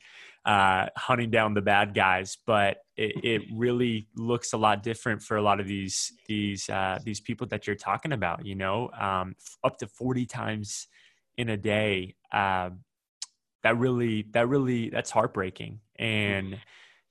uh, 0.45 0.87
hunting 0.97 1.31
down 1.31 1.55
the 1.55 1.63
bad 1.63 1.95
guys, 1.95 2.39
but 2.47 2.79
it, 2.97 3.25
it, 3.25 3.43
really 3.53 4.09
looks 4.17 4.53
a 4.53 4.57
lot 4.57 4.83
different 4.83 5.23
for 5.23 5.37
a 5.37 5.43
lot 5.43 5.61
of 5.61 5.67
these 5.67 6.13
these 6.27 6.69
uh, 6.71 6.99
these 7.05 7.21
people 7.21 7.47
that 7.49 7.67
you're 7.67 7.77
talking 7.77 8.13
about. 8.13 8.47
You 8.47 8.55
know, 8.55 8.91
um, 8.99 9.35
up 9.63 9.79
to 9.79 9.87
forty 9.87 10.27
times 10.27 10.87
in 11.37 11.49
a 11.51 11.57
day. 11.57 12.15
Uh, 12.33 12.71
that 13.63 13.77
really 13.77 14.27
that 14.33 14.49
really 14.49 14.89
that's 14.89 15.11
heartbreaking 15.11 15.81
and 15.97 16.59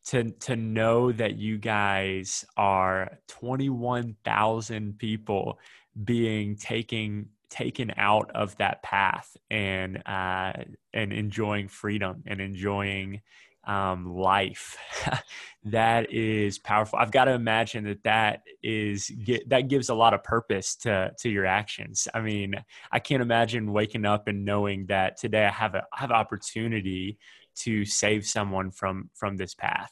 to 0.06 0.32
to 0.32 0.56
know 0.56 1.12
that 1.12 1.38
you 1.38 1.58
guys 1.58 2.46
are 2.56 3.20
21,000 3.28 4.98
people 4.98 5.60
being 6.06 6.56
taken 6.56 7.30
taken 7.50 7.94
out 7.98 8.32
of 8.36 8.56
that 8.58 8.84
path 8.84 9.36
and 9.50 10.02
uh, 10.06 10.54
and 10.94 11.14
enjoying 11.14 11.68
freedom 11.68 12.24
and 12.26 12.42
enjoying 12.42 13.22
um, 13.66 14.16
life. 14.16 14.78
that 15.66 16.12
is 16.12 16.58
powerful. 16.58 16.98
I've 17.00 17.12
got 17.12 17.26
to 17.26 17.34
imagine 17.34 17.84
that 17.84 18.04
that 18.04 18.42
is 18.64 19.10
get, 19.10 19.48
that 19.50 19.68
gives 19.68 19.90
a 19.90 19.94
lot 19.94 20.14
of 20.14 20.24
purpose 20.24 20.76
to 20.78 21.12
to 21.20 21.30
your 21.30 21.46
actions. 21.46 22.08
I 22.14 22.22
mean, 22.22 22.56
I 22.92 23.00
can't 23.00 23.22
imagine 23.22 23.74
waking 23.74 24.06
up 24.06 24.28
and 24.28 24.46
knowing 24.46 24.88
that 24.88 25.18
today 25.18 25.46
I 25.46 25.52
have 25.52 25.76
a 25.76 25.84
I 25.94 26.00
have 26.00 26.12
opportunity 26.12 27.18
to 27.58 27.86
save 27.86 28.26
someone 28.26 28.72
from 28.72 29.10
from 29.14 29.36
this 29.36 29.54
path. 29.54 29.92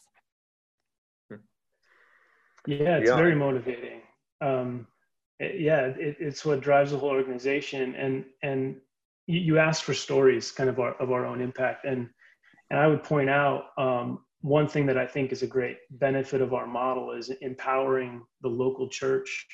Yeah, 2.68 2.98
it's 2.98 3.10
yeah. 3.10 3.16
very 3.16 3.36
motivating. 3.36 4.02
Um, 4.42 4.88
it, 5.40 5.62
yeah, 5.62 5.88
it, 5.88 6.18
it's 6.20 6.46
what 6.46 6.62
drives 6.62 6.92
the 6.92 6.98
whole 6.98 7.10
organization, 7.10 7.96
and 7.96 8.26
and 8.44 8.78
you, 9.28 9.40
you 9.40 9.58
asked 9.58 9.84
for 9.84 9.94
stories, 9.94 10.52
kind 10.52 10.70
of 10.70 10.80
our, 10.80 10.94
of 10.96 11.12
our 11.12 11.26
own 11.26 11.42
impact, 11.42 11.86
and 11.86 12.10
and 12.70 12.80
I 12.80 12.88
would 12.88 13.04
point 13.04 13.30
out 13.30 13.66
um, 13.78 14.20
one 14.42 14.68
thing 14.68 14.86
that 14.86 14.98
I 14.98 15.06
think 15.06 15.32
is 15.32 15.44
a 15.44 15.48
great 15.48 15.78
benefit 15.92 16.42
of 16.42 16.54
our 16.54 16.68
model 16.68 17.12
is 17.12 17.30
empowering 17.42 18.22
the 18.42 18.50
local 18.50 18.90
church 18.90 19.46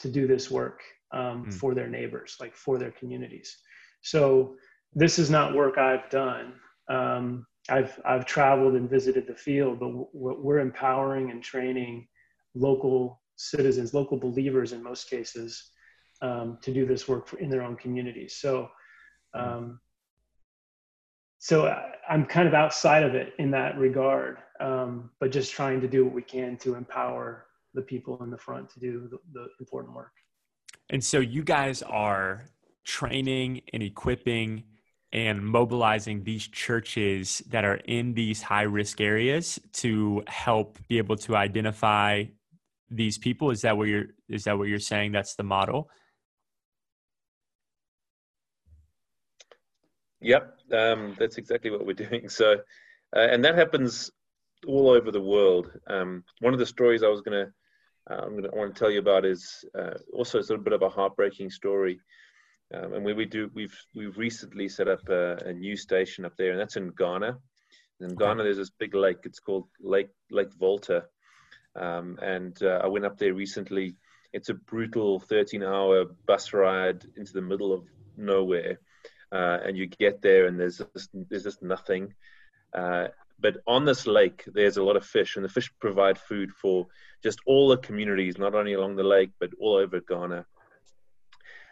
to 0.00 0.08
do 0.08 0.26
this 0.26 0.50
work 0.50 0.80
um, 1.12 1.46
mm. 1.46 1.54
for 1.54 1.74
their 1.74 1.88
neighbors, 1.88 2.36
like 2.40 2.54
for 2.54 2.78
their 2.78 2.90
communities. 2.92 3.56
So 4.02 4.56
this 4.94 5.18
is 5.18 5.30
not 5.30 5.54
work 5.54 5.78
I've 5.78 6.08
done. 6.10 6.54
Um, 6.88 7.46
I've 7.68 8.00
I've 8.04 8.24
traveled 8.24 8.74
and 8.74 8.88
visited 8.88 9.26
the 9.26 9.34
field, 9.34 9.80
but 9.80 9.90
we're 10.14 10.60
empowering 10.60 11.30
and 11.30 11.42
training 11.42 12.06
local 12.54 13.20
citizens, 13.38 13.94
local 13.94 14.18
believers 14.18 14.72
in 14.72 14.82
most 14.82 15.08
cases, 15.08 15.70
um, 16.20 16.58
to 16.62 16.72
do 16.72 16.84
this 16.84 17.08
work 17.08 17.26
for, 17.26 17.38
in 17.38 17.48
their 17.48 17.62
own 17.62 17.76
communities. 17.76 18.36
So 18.36 18.68
um, 19.34 19.80
so 21.38 21.72
I'm 22.08 22.26
kind 22.26 22.48
of 22.48 22.54
outside 22.54 23.04
of 23.04 23.14
it 23.14 23.32
in 23.38 23.50
that 23.52 23.78
regard, 23.78 24.38
um, 24.60 25.10
but 25.20 25.30
just 25.30 25.52
trying 25.52 25.80
to 25.80 25.88
do 25.88 26.04
what 26.04 26.12
we 26.12 26.22
can 26.22 26.56
to 26.58 26.74
empower 26.74 27.46
the 27.74 27.82
people 27.82 28.20
in 28.24 28.30
the 28.30 28.38
front 28.38 28.68
to 28.70 28.80
do 28.80 29.08
the, 29.08 29.18
the 29.32 29.48
important 29.60 29.94
work. 29.94 30.12
And 30.90 31.02
so 31.02 31.20
you 31.20 31.44
guys 31.44 31.82
are 31.82 32.44
training 32.84 33.62
and 33.72 33.82
equipping 33.82 34.64
and 35.12 35.40
mobilizing 35.42 36.24
these 36.24 36.46
churches 36.48 37.42
that 37.48 37.64
are 37.64 37.76
in 37.84 38.14
these 38.14 38.42
high 38.42 38.62
risk 38.62 39.00
areas 39.00 39.60
to 39.74 40.22
help 40.26 40.78
be 40.88 40.98
able 40.98 41.16
to 41.16 41.36
identify 41.36 42.24
these 42.90 43.18
people 43.18 43.50
is 43.50 43.62
that 43.62 43.76
what 43.76 43.88
you're 43.88 44.06
is 44.28 44.44
that 44.44 44.56
what 44.56 44.68
you're 44.68 44.78
saying 44.78 45.12
that's 45.12 45.34
the 45.34 45.42
model 45.42 45.88
Yep, 50.20 50.58
um, 50.72 51.16
that's 51.18 51.38
exactly 51.38 51.70
what 51.70 51.86
we're 51.86 51.92
doing. 52.08 52.28
So, 52.28 52.54
uh, 53.16 53.20
and 53.20 53.44
that 53.44 53.56
happens 53.56 54.10
all 54.66 54.88
over 54.88 55.10
the 55.10 55.20
world. 55.20 55.70
Um, 55.86 56.24
one 56.40 56.52
of 56.52 56.58
the 56.58 56.66
stories 56.66 57.02
I 57.02 57.08
was 57.08 57.20
gonna, 57.20 57.46
uh, 58.10 58.14
I'm 58.14 58.34
gonna 58.34 58.50
want 58.52 58.74
to 58.74 58.78
tell 58.78 58.90
you 58.90 58.98
about 58.98 59.24
is 59.24 59.64
uh, 59.78 59.94
also 60.12 60.38
a 60.38 60.40
little 60.40 60.58
bit 60.58 60.72
of 60.72 60.82
a 60.82 60.88
heartbreaking 60.88 61.50
story. 61.50 62.00
Um, 62.74 62.94
and 62.94 63.04
we, 63.04 63.14
we 63.14 63.24
do, 63.24 63.50
we've 63.54 63.76
we've 63.94 64.18
recently 64.18 64.68
set 64.68 64.88
up 64.88 65.08
a, 65.08 65.36
a 65.46 65.52
news 65.52 65.82
station 65.82 66.24
up 66.24 66.36
there, 66.36 66.50
and 66.50 66.60
that's 66.60 66.76
in 66.76 66.90
Ghana. 66.98 67.38
In 68.00 68.14
Ghana, 68.14 68.42
there's 68.42 68.58
this 68.58 68.70
big 68.70 68.94
lake. 68.94 69.18
It's 69.24 69.40
called 69.40 69.68
Lake 69.80 70.10
Lake 70.30 70.52
Volta, 70.58 71.04
um, 71.76 72.18
and 72.22 72.60
uh, 72.62 72.80
I 72.82 72.86
went 72.86 73.04
up 73.04 73.18
there 73.18 73.34
recently. 73.34 73.96
It's 74.32 74.48
a 74.48 74.54
brutal 74.54 75.20
13-hour 75.20 76.06
bus 76.26 76.52
ride 76.52 77.04
into 77.16 77.32
the 77.32 77.42
middle 77.42 77.72
of 77.72 77.84
nowhere 78.16 78.78
uh, 79.32 79.58
and 79.64 79.76
you 79.76 79.86
get 79.86 80.22
there 80.22 80.46
and 80.46 80.58
there's 80.58 80.80
just, 80.94 81.10
there's 81.28 81.44
just 81.44 81.62
nothing. 81.62 82.14
Uh, 82.74 83.08
but 83.40 83.58
on 83.66 83.84
this 83.84 84.06
lake, 84.06 84.44
there's 84.46 84.78
a 84.78 84.82
lot 84.82 84.96
of 84.96 85.06
fish, 85.06 85.36
and 85.36 85.44
the 85.44 85.48
fish 85.48 85.70
provide 85.80 86.18
food 86.18 86.50
for 86.52 86.86
just 87.22 87.38
all 87.46 87.68
the 87.68 87.76
communities, 87.76 88.36
not 88.36 88.54
only 88.54 88.72
along 88.74 88.96
the 88.96 89.04
lake 89.04 89.30
but 89.38 89.50
all 89.60 89.76
over 89.76 90.00
Ghana. 90.00 90.44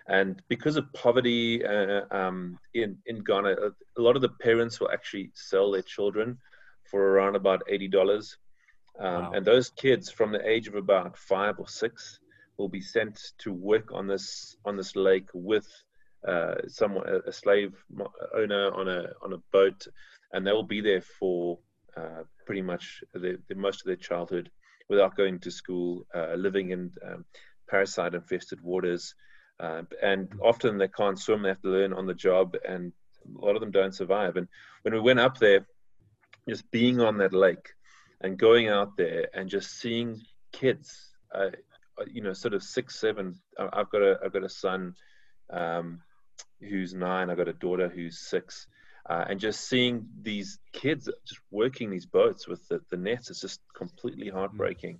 And 0.09 0.41
because 0.49 0.77
of 0.77 0.93
poverty 0.93 1.65
uh, 1.67 2.03
um, 2.13 2.59
in 2.75 2.99
in 3.07 3.25
Ghana, 3.25 3.57
a 3.99 4.01
lot 4.01 4.15
of 4.15 4.23
the 4.23 4.29
parents 4.29 4.79
will 4.79 4.93
actually 4.93 5.33
sell 5.35 5.73
their 5.73 5.83
children 5.83 6.39
for 6.85 7.01
around 7.03 7.35
about 7.35 7.63
eighty 7.69 7.89
dollars. 7.89 8.37
Um, 8.99 9.25
wow. 9.25 9.33
And 9.35 9.45
those 9.45 9.71
kids, 9.71 10.11
from 10.11 10.33
the 10.33 10.49
age 10.49 10.69
of 10.69 10.75
about 10.75 11.17
five 11.17 11.59
or 11.59 11.69
six, 11.69 12.19
will 12.57 12.69
be 12.69 12.81
sent 12.81 13.33
to 13.39 13.53
work 13.53 13.93
on 13.93 14.07
this 14.07 14.57
on 14.65 14.77
this 14.77 14.97
lake 14.97 15.29
with 15.35 15.67
uh, 16.27 16.55
someone 16.69 17.07
a 17.27 17.33
slave 17.33 17.75
owner 18.35 18.73
on 18.73 18.89
a 18.89 19.09
on 19.23 19.33
a 19.33 19.39
boat, 19.53 19.87
and 20.33 20.47
they 20.47 20.53
will 20.53 20.63
be 20.63 20.81
there 20.81 21.03
for 21.03 21.59
uh, 21.97 22.23
pretty 22.47 22.63
much 22.63 23.03
the, 23.15 23.39
the, 23.49 23.55
most 23.55 23.81
of 23.81 23.87
their 23.87 23.97
childhood 23.97 24.51
without 24.89 25.17
going 25.17 25.39
to 25.41 25.51
school, 25.51 26.07
uh, 26.15 26.35
living 26.35 26.71
in 26.71 26.91
um, 27.07 27.25
parasite 27.69 28.15
infested 28.15 28.61
waters, 28.61 29.15
uh, 29.61 29.83
and 30.03 30.29
often 30.43 30.79
they 30.79 30.89
can't 30.89 31.19
swim. 31.19 31.43
They 31.43 31.49
have 31.49 31.63
to 31.63 31.69
learn 31.69 31.93
on 31.93 32.07
the 32.07 32.15
job, 32.15 32.57
and 32.67 32.93
a 33.41 33.45
lot 33.45 33.57
of 33.57 33.61
them 33.61 33.71
don't 33.71 33.95
survive. 33.95 34.37
And 34.37 34.49
when 34.83 34.95
we 34.95 35.01
went 35.01 35.21
up 35.21 35.39
there, 35.39 35.67
just 36.49 36.71
being 36.71 37.01
on 37.01 37.19
that 37.19 37.33
lake 37.33 37.76
and 38.21 38.39
going 38.39 38.69
out 38.69 38.97
there 38.97 39.29
and 39.35 39.49
just 39.49 39.79
seeing 39.79 40.21
kids, 40.53 41.15
uh, 41.35 41.51
you 42.07 42.23
know, 42.23 42.33
sort 42.33 42.55
of 42.55 42.63
six, 42.63 42.99
seven. 42.99 43.39
I've 43.59 43.91
got 43.91 44.03
a 44.03 44.19
I've 44.25 44.33
got 44.33 44.45
a 44.45 44.49
son. 44.49 44.95
Um, 45.51 46.01
who's 46.61 46.95
nine. 46.95 47.31
I've 47.31 47.37
got 47.37 47.49
a 47.49 47.53
daughter 47.53 47.89
who's 47.89 48.19
six. 48.19 48.67
Uh, 49.09 49.25
and 49.29 49.39
just 49.39 49.69
seeing 49.69 50.07
these 50.23 50.59
kids 50.73 51.09
just 51.27 51.41
working 51.51 51.91
these 51.91 52.07
boats 52.07 52.49
with 52.49 52.67
the, 52.69 52.81
the 52.91 52.97
nets 52.97 53.31
is 53.31 53.41
just 53.41 53.61
completely 53.75 54.29
heartbreaking. 54.29 54.99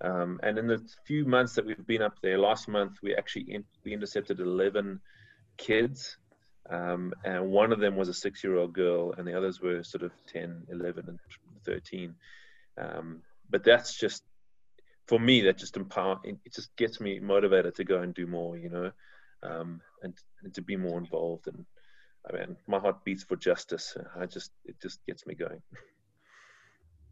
Um, 0.00 0.40
and 0.42 0.58
in 0.58 0.66
the 0.66 0.82
few 1.06 1.26
months 1.26 1.54
that 1.54 1.66
we've 1.66 1.86
been 1.86 2.02
up 2.02 2.16
there, 2.22 2.38
last 2.38 2.66
month 2.66 2.96
we 3.02 3.14
actually 3.14 3.52
in, 3.52 3.64
we 3.84 3.92
intercepted 3.92 4.40
11 4.40 5.00
kids, 5.58 6.16
um, 6.70 7.12
and 7.24 7.50
one 7.50 7.72
of 7.72 7.78
them 7.78 7.94
was 7.94 8.08
a 8.08 8.14
six-year-old 8.14 8.72
girl, 8.72 9.12
and 9.16 9.28
the 9.28 9.36
others 9.36 9.60
were 9.60 9.82
sort 9.82 10.02
of 10.02 10.12
10, 10.28 10.66
11, 10.70 11.04
and 11.06 11.18
13. 11.64 12.14
Um, 12.78 13.22
but 13.50 13.64
that's 13.64 13.98
just 13.98 14.22
for 15.08 15.18
me 15.18 15.42
that 15.42 15.58
just 15.58 15.76
empower 15.76 16.20
it 16.24 16.38
just 16.54 16.74
gets 16.76 17.00
me 17.00 17.18
motivated 17.20 17.74
to 17.74 17.84
go 17.84 18.00
and 18.00 18.14
do 18.14 18.26
more 18.26 18.56
you 18.56 18.70
know 18.70 18.92
um, 19.42 19.80
and, 20.02 20.14
and, 20.42 20.54
to 20.54 20.62
be 20.62 20.76
more 20.76 20.98
involved. 20.98 21.46
And 21.48 21.64
I 22.28 22.36
mean, 22.36 22.56
my 22.66 22.78
heart 22.78 23.04
beats 23.04 23.24
for 23.24 23.36
justice. 23.36 23.96
I 24.16 24.26
just 24.26 24.52
it 24.64 24.76
just 24.80 25.04
gets 25.06 25.26
me 25.26 25.34
going. 25.34 25.62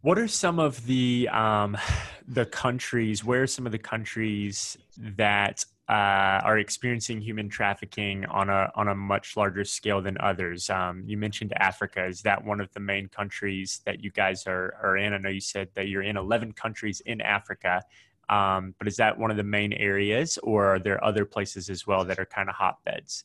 What 0.02 0.18
are 0.18 0.28
some 0.28 0.58
of 0.58 0.86
the 0.86 1.28
um, 1.30 1.76
the 2.28 2.46
countries? 2.46 3.24
Where 3.24 3.42
are 3.42 3.46
some 3.46 3.66
of 3.66 3.72
the 3.72 3.78
countries 3.78 4.78
that 4.96 5.64
uh, 5.88 6.40
are 6.44 6.58
experiencing 6.58 7.20
human 7.20 7.48
trafficking 7.48 8.24
on 8.26 8.48
a 8.48 8.70
on 8.76 8.88
a 8.88 8.94
much 8.94 9.36
larger 9.36 9.64
scale 9.64 10.00
than 10.00 10.16
others? 10.18 10.70
Um, 10.70 11.02
you 11.06 11.18
mentioned 11.18 11.52
Africa. 11.56 12.06
Is 12.06 12.22
that 12.22 12.42
one 12.42 12.60
of 12.60 12.72
the 12.72 12.80
main 12.80 13.08
countries 13.08 13.82
that 13.84 14.02
you 14.02 14.10
guys 14.10 14.46
are 14.46 14.74
are 14.82 14.96
in? 14.96 15.12
I 15.12 15.18
know 15.18 15.28
you 15.28 15.40
said 15.40 15.68
that 15.74 15.88
you're 15.88 16.02
in 16.02 16.16
11 16.16 16.52
countries 16.52 17.00
in 17.04 17.20
Africa. 17.20 17.82
Um, 18.30 18.76
but 18.78 18.86
is 18.86 18.96
that 18.96 19.18
one 19.18 19.32
of 19.32 19.36
the 19.36 19.42
main 19.42 19.72
areas, 19.72 20.38
or 20.44 20.64
are 20.66 20.78
there 20.78 21.02
other 21.04 21.24
places 21.24 21.68
as 21.68 21.84
well 21.84 22.04
that 22.04 22.20
are 22.20 22.24
kind 22.24 22.48
of 22.48 22.54
hotbeds? 22.54 23.24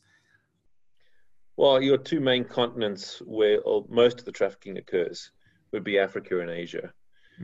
Well, 1.56 1.80
your 1.80 1.96
two 1.96 2.18
main 2.20 2.44
continents 2.44 3.22
where 3.24 3.60
most 3.88 4.18
of 4.18 4.24
the 4.24 4.32
trafficking 4.32 4.78
occurs 4.78 5.30
would 5.76 5.84
be 5.84 5.98
Africa 5.98 6.40
and 6.40 6.50
Asia. 6.50 6.90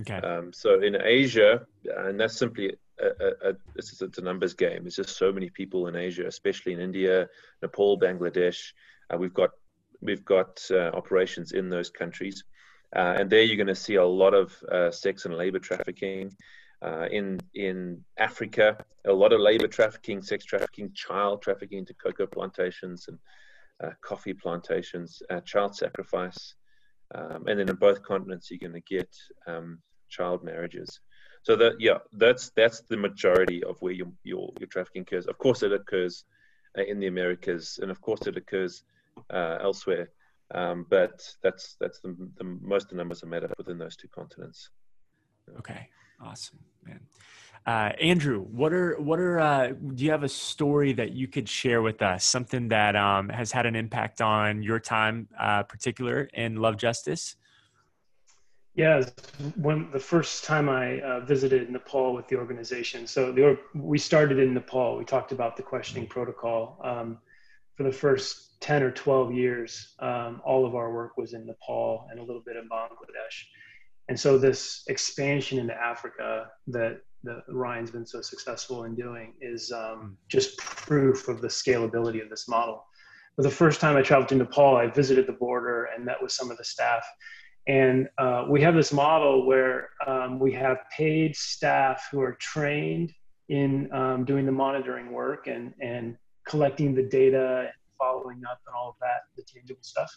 Okay. 0.00 0.14
Um, 0.14 0.52
so 0.52 0.80
in 0.80 0.96
Asia, 1.02 1.66
and 1.98 2.18
that's 2.18 2.36
simply 2.38 2.76
a, 2.98 3.50
a, 3.50 3.52
it's, 3.76 4.00
it's 4.00 4.18
a 4.18 4.22
numbers 4.22 4.54
game. 4.54 4.86
It's 4.86 4.96
just 4.96 5.18
so 5.18 5.30
many 5.30 5.50
people 5.50 5.86
in 5.88 5.96
Asia, 5.96 6.26
especially 6.26 6.72
in 6.72 6.80
India, 6.80 7.28
Nepal, 7.60 8.00
Bangladesh. 8.00 8.72
Uh, 9.12 9.18
we've 9.18 9.34
got 9.34 9.50
we've 10.00 10.24
got 10.24 10.64
uh, 10.70 10.90
operations 10.94 11.52
in 11.52 11.68
those 11.68 11.90
countries, 11.90 12.42
uh, 12.96 13.16
and 13.18 13.28
there 13.28 13.42
you're 13.42 13.62
going 13.62 13.66
to 13.66 13.74
see 13.74 13.96
a 13.96 14.04
lot 14.04 14.32
of 14.32 14.56
uh, 14.72 14.90
sex 14.90 15.26
and 15.26 15.36
labor 15.36 15.58
trafficking. 15.58 16.34
Uh, 16.80 17.06
in 17.12 17.38
in 17.54 18.02
Africa, 18.18 18.76
a 19.06 19.12
lot 19.12 19.32
of 19.34 19.40
labor 19.40 19.68
trafficking, 19.68 20.22
sex 20.22 20.44
trafficking, 20.44 20.90
child 20.94 21.42
trafficking 21.42 21.78
into 21.78 21.94
cocoa 21.94 22.26
plantations 22.26 23.08
and 23.08 23.18
uh, 23.84 23.94
coffee 24.00 24.34
plantations, 24.34 25.22
child 25.44 25.76
sacrifice, 25.76 26.54
um, 27.14 27.46
and 27.46 27.58
then 27.58 27.68
in 27.68 27.76
both 27.76 28.02
continents 28.02 28.50
you're 28.50 28.58
going 28.58 28.80
to 28.80 28.94
get 28.94 29.08
um, 29.46 29.78
child 30.08 30.44
marriages. 30.44 31.00
So 31.42 31.56
that 31.56 31.80
yeah, 31.80 31.98
that's 32.12 32.50
that's 32.56 32.82
the 32.82 32.96
majority 32.96 33.64
of 33.64 33.80
where 33.82 33.92
your 33.92 34.08
your, 34.22 34.50
your 34.60 34.68
trafficking 34.68 35.02
occurs. 35.02 35.26
Of 35.26 35.38
course, 35.38 35.62
it 35.62 35.72
occurs 35.72 36.24
uh, 36.78 36.84
in 36.84 37.00
the 37.00 37.08
Americas, 37.08 37.78
and 37.82 37.90
of 37.90 38.00
course, 38.00 38.26
it 38.26 38.36
occurs 38.36 38.84
uh, 39.32 39.58
elsewhere. 39.60 40.10
Um, 40.54 40.86
but 40.88 41.22
that's 41.42 41.76
that's 41.80 42.00
the, 42.00 42.14
the 42.36 42.44
most 42.44 42.90
the 42.90 42.96
numbers 42.96 43.22
are 43.24 43.26
made 43.28 43.42
up 43.42 43.54
within 43.58 43.78
those 43.78 43.96
two 43.96 44.08
continents. 44.08 44.70
Okay, 45.58 45.88
awesome, 46.22 46.58
man. 46.84 47.00
Uh, 47.64 47.92
Andrew, 48.00 48.40
what 48.40 48.72
are 48.72 48.96
what 49.00 49.20
are 49.20 49.38
uh, 49.38 49.68
do 49.68 50.04
you 50.04 50.10
have 50.10 50.24
a 50.24 50.28
story 50.28 50.92
that 50.94 51.12
you 51.12 51.28
could 51.28 51.48
share 51.48 51.80
with 51.80 52.02
us? 52.02 52.24
Something 52.24 52.68
that 52.68 52.96
um, 52.96 53.28
has 53.28 53.52
had 53.52 53.66
an 53.66 53.76
impact 53.76 54.20
on 54.20 54.62
your 54.62 54.80
time, 54.80 55.28
uh, 55.38 55.62
particular 55.62 56.28
in 56.34 56.56
Love 56.56 56.76
Justice? 56.76 57.36
Yeah, 58.74 59.04
when 59.56 59.90
the 59.92 60.00
first 60.00 60.44
time 60.44 60.68
I 60.68 61.00
uh, 61.02 61.20
visited 61.20 61.70
Nepal 61.70 62.14
with 62.14 62.26
the 62.28 62.36
organization. 62.36 63.06
So 63.06 63.30
the, 63.30 63.58
we 63.74 63.98
started 63.98 64.38
in 64.38 64.54
Nepal. 64.54 64.96
We 64.96 65.04
talked 65.04 65.30
about 65.30 65.56
the 65.56 65.62
questioning 65.62 66.06
protocol. 66.06 66.80
Um, 66.82 67.18
for 67.74 67.82
the 67.82 67.92
first 67.92 68.60
10 68.60 68.82
or 68.82 68.90
12 68.90 69.34
years, 69.34 69.94
um, 69.98 70.40
all 70.44 70.64
of 70.64 70.74
our 70.74 70.92
work 70.92 71.18
was 71.18 71.34
in 71.34 71.46
Nepal 71.46 72.06
and 72.10 72.18
a 72.18 72.22
little 72.22 72.42
bit 72.44 72.56
in 72.56 72.68
Bangladesh. 72.68 73.44
And 74.08 74.18
so 74.18 74.36
this 74.36 74.82
expansion 74.88 75.58
into 75.58 75.74
Africa 75.74 76.48
that, 76.68 77.00
that 77.24 77.42
Ryan's 77.48 77.90
been 77.90 78.06
so 78.06 78.20
successful 78.20 78.84
in 78.84 78.94
doing 78.94 79.34
is 79.40 79.72
um, 79.72 79.98
hmm. 79.98 80.08
just 80.28 80.58
proof 80.58 81.28
of 81.28 81.40
the 81.40 81.48
scalability 81.48 82.22
of 82.22 82.30
this 82.30 82.48
model. 82.48 82.84
But 83.36 83.44
the 83.44 83.50
first 83.50 83.80
time 83.80 83.96
I 83.96 84.02
traveled 84.02 84.28
to 84.28 84.34
Nepal, 84.34 84.76
I 84.76 84.88
visited 84.88 85.26
the 85.26 85.32
border 85.32 85.88
and 85.94 86.04
met 86.04 86.20
with 86.20 86.32
some 86.32 86.50
of 86.50 86.58
the 86.58 86.64
staff 86.64 87.04
and 87.68 88.08
uh, 88.18 88.46
we 88.48 88.60
have 88.62 88.74
this 88.74 88.92
model 88.92 89.46
where 89.46 89.90
um, 90.06 90.38
we 90.40 90.52
have 90.52 90.78
paid 90.96 91.36
staff 91.36 92.08
who 92.10 92.20
are 92.20 92.34
trained 92.34 93.12
in 93.48 93.92
um, 93.92 94.24
doing 94.24 94.46
the 94.46 94.52
monitoring 94.52 95.12
work 95.12 95.46
and, 95.46 95.72
and 95.80 96.16
collecting 96.46 96.94
the 96.94 97.04
data 97.04 97.60
and 97.60 97.72
following 97.98 98.42
up 98.50 98.60
and 98.66 98.74
all 98.74 98.90
of 98.90 98.96
that, 99.00 99.22
the 99.36 99.42
tangible 99.42 99.82
stuff. 99.82 100.10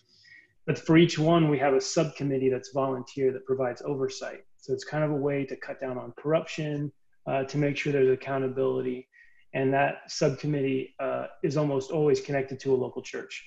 But 0.66 0.80
for 0.80 0.98
each 0.98 1.20
one, 1.20 1.50
we 1.50 1.60
have 1.60 1.74
a 1.74 1.82
subcommittee 1.82 2.50
that's 2.50 2.72
volunteer 2.74 3.32
that 3.34 3.46
provides 3.46 3.82
oversight. 3.86 4.42
So 4.58 4.74
it's 4.74 4.84
kind 4.84 5.04
of 5.04 5.12
a 5.12 5.16
way 5.16 5.46
to 5.46 5.56
cut 5.56 5.80
down 5.80 5.98
on 5.98 6.14
corruption, 6.18 6.92
uh, 7.28 7.44
to 7.44 7.58
make 7.58 7.78
sure 7.78 7.94
there's 7.94 8.12
accountability. 8.12 9.08
And 9.54 9.74
that 9.74 10.12
subcommittee 10.12 10.96
uh, 11.00 11.28
is 11.44 11.56
almost 11.56 11.92
always 11.92 12.20
connected 12.20 12.60
to 12.62 12.74
a 12.74 12.76
local 12.76 13.02
church. 13.02 13.46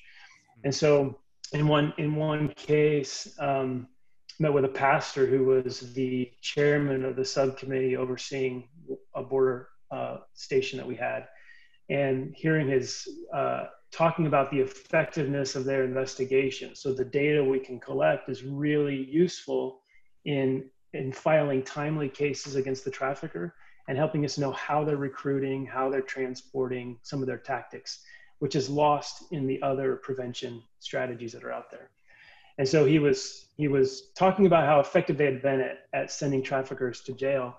And 0.64 0.74
so 0.74 1.18
in 1.52 1.66
one 1.66 1.92
in 1.98 2.14
one 2.14 2.48
case, 2.50 3.34
um, 3.38 3.88
met 4.38 4.52
with 4.52 4.64
a 4.64 4.68
pastor 4.68 5.26
who 5.26 5.44
was 5.44 5.92
the 5.94 6.30
chairman 6.40 7.04
of 7.04 7.16
the 7.16 7.24
subcommittee 7.24 7.96
overseeing 7.96 8.68
a 9.14 9.22
border 9.22 9.68
uh, 9.90 10.18
station 10.34 10.78
that 10.78 10.86
we 10.86 10.94
had, 10.94 11.26
and 11.90 12.32
hearing 12.36 12.68
his 12.68 13.08
uh, 13.34 13.66
talking 13.90 14.26
about 14.26 14.50
the 14.50 14.60
effectiveness 14.60 15.56
of 15.56 15.64
their 15.64 15.84
investigation. 15.84 16.74
So 16.74 16.92
the 16.92 17.04
data 17.04 17.42
we 17.42 17.58
can 17.58 17.80
collect 17.80 18.28
is 18.28 18.42
really 18.44 19.04
useful 19.10 19.80
in 20.24 20.70
in 20.94 21.12
filing 21.12 21.62
timely 21.62 22.08
cases 22.08 22.56
against 22.56 22.84
the 22.84 22.90
trafficker 22.90 23.54
and 23.88 23.98
helping 23.98 24.24
us 24.24 24.38
know 24.38 24.52
how 24.52 24.84
they're 24.84 24.96
recruiting, 24.96 25.66
how 25.66 25.90
they're 25.90 26.00
transporting, 26.00 26.98
some 27.02 27.20
of 27.20 27.26
their 27.26 27.38
tactics 27.38 28.04
which 28.38 28.54
is 28.54 28.70
lost 28.70 29.24
in 29.32 29.46
the 29.46 29.60
other 29.62 29.96
prevention 29.96 30.62
strategies 30.78 31.32
that 31.32 31.44
are 31.44 31.52
out 31.52 31.70
there. 31.70 31.90
And 32.58 32.68
so 32.68 32.84
he 32.84 32.98
was 32.98 33.46
he 33.56 33.68
was 33.68 34.10
talking 34.16 34.46
about 34.46 34.66
how 34.66 34.80
effective 34.80 35.16
they 35.16 35.24
had 35.24 35.42
been 35.42 35.60
at, 35.60 35.78
at 35.92 36.10
sending 36.10 36.42
traffickers 36.42 37.00
to 37.02 37.12
jail, 37.12 37.56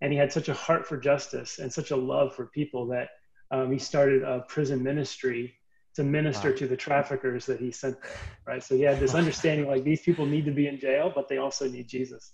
and 0.00 0.12
he 0.12 0.18
had 0.18 0.32
such 0.32 0.48
a 0.48 0.54
heart 0.54 0.86
for 0.86 0.96
justice 0.96 1.58
and 1.58 1.72
such 1.72 1.90
a 1.90 1.96
love 1.96 2.34
for 2.34 2.46
people 2.46 2.86
that 2.88 3.10
um, 3.50 3.70
he 3.70 3.78
started 3.78 4.22
a 4.22 4.40
prison 4.48 4.82
ministry 4.82 5.54
to 5.94 6.04
minister 6.04 6.50
wow. 6.50 6.56
to 6.56 6.68
the 6.68 6.76
traffickers 6.76 7.46
that 7.46 7.60
he 7.60 7.70
sent 7.70 8.00
there. 8.02 8.12
Right, 8.46 8.62
so 8.62 8.76
he 8.76 8.82
had 8.82 9.00
this 9.00 9.14
understanding 9.14 9.66
like 9.66 9.84
these 9.84 10.02
people 10.02 10.26
need 10.26 10.44
to 10.44 10.52
be 10.52 10.66
in 10.66 10.78
jail, 10.78 11.12
but 11.14 11.28
they 11.28 11.38
also 11.38 11.68
need 11.68 11.88
Jesus. 11.88 12.32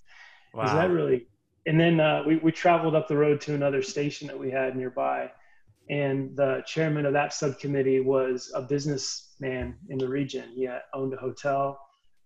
Wow. 0.54 0.74
that 0.74 0.90
really? 0.90 1.26
And 1.66 1.80
then 1.80 2.00
uh, 2.00 2.22
we 2.26 2.36
we 2.36 2.52
traveled 2.52 2.94
up 2.94 3.08
the 3.08 3.16
road 3.16 3.40
to 3.42 3.54
another 3.54 3.82
station 3.82 4.28
that 4.28 4.38
we 4.38 4.50
had 4.50 4.76
nearby 4.76 5.30
and 5.88 6.36
the 6.36 6.62
chairman 6.66 7.06
of 7.06 7.12
that 7.12 7.32
subcommittee 7.32 8.00
was 8.00 8.50
a 8.54 8.62
businessman 8.62 9.76
in 9.88 9.98
the 9.98 10.08
region. 10.08 10.50
He 10.54 10.68
owned 10.92 11.14
a 11.14 11.16
hotel. 11.16 11.78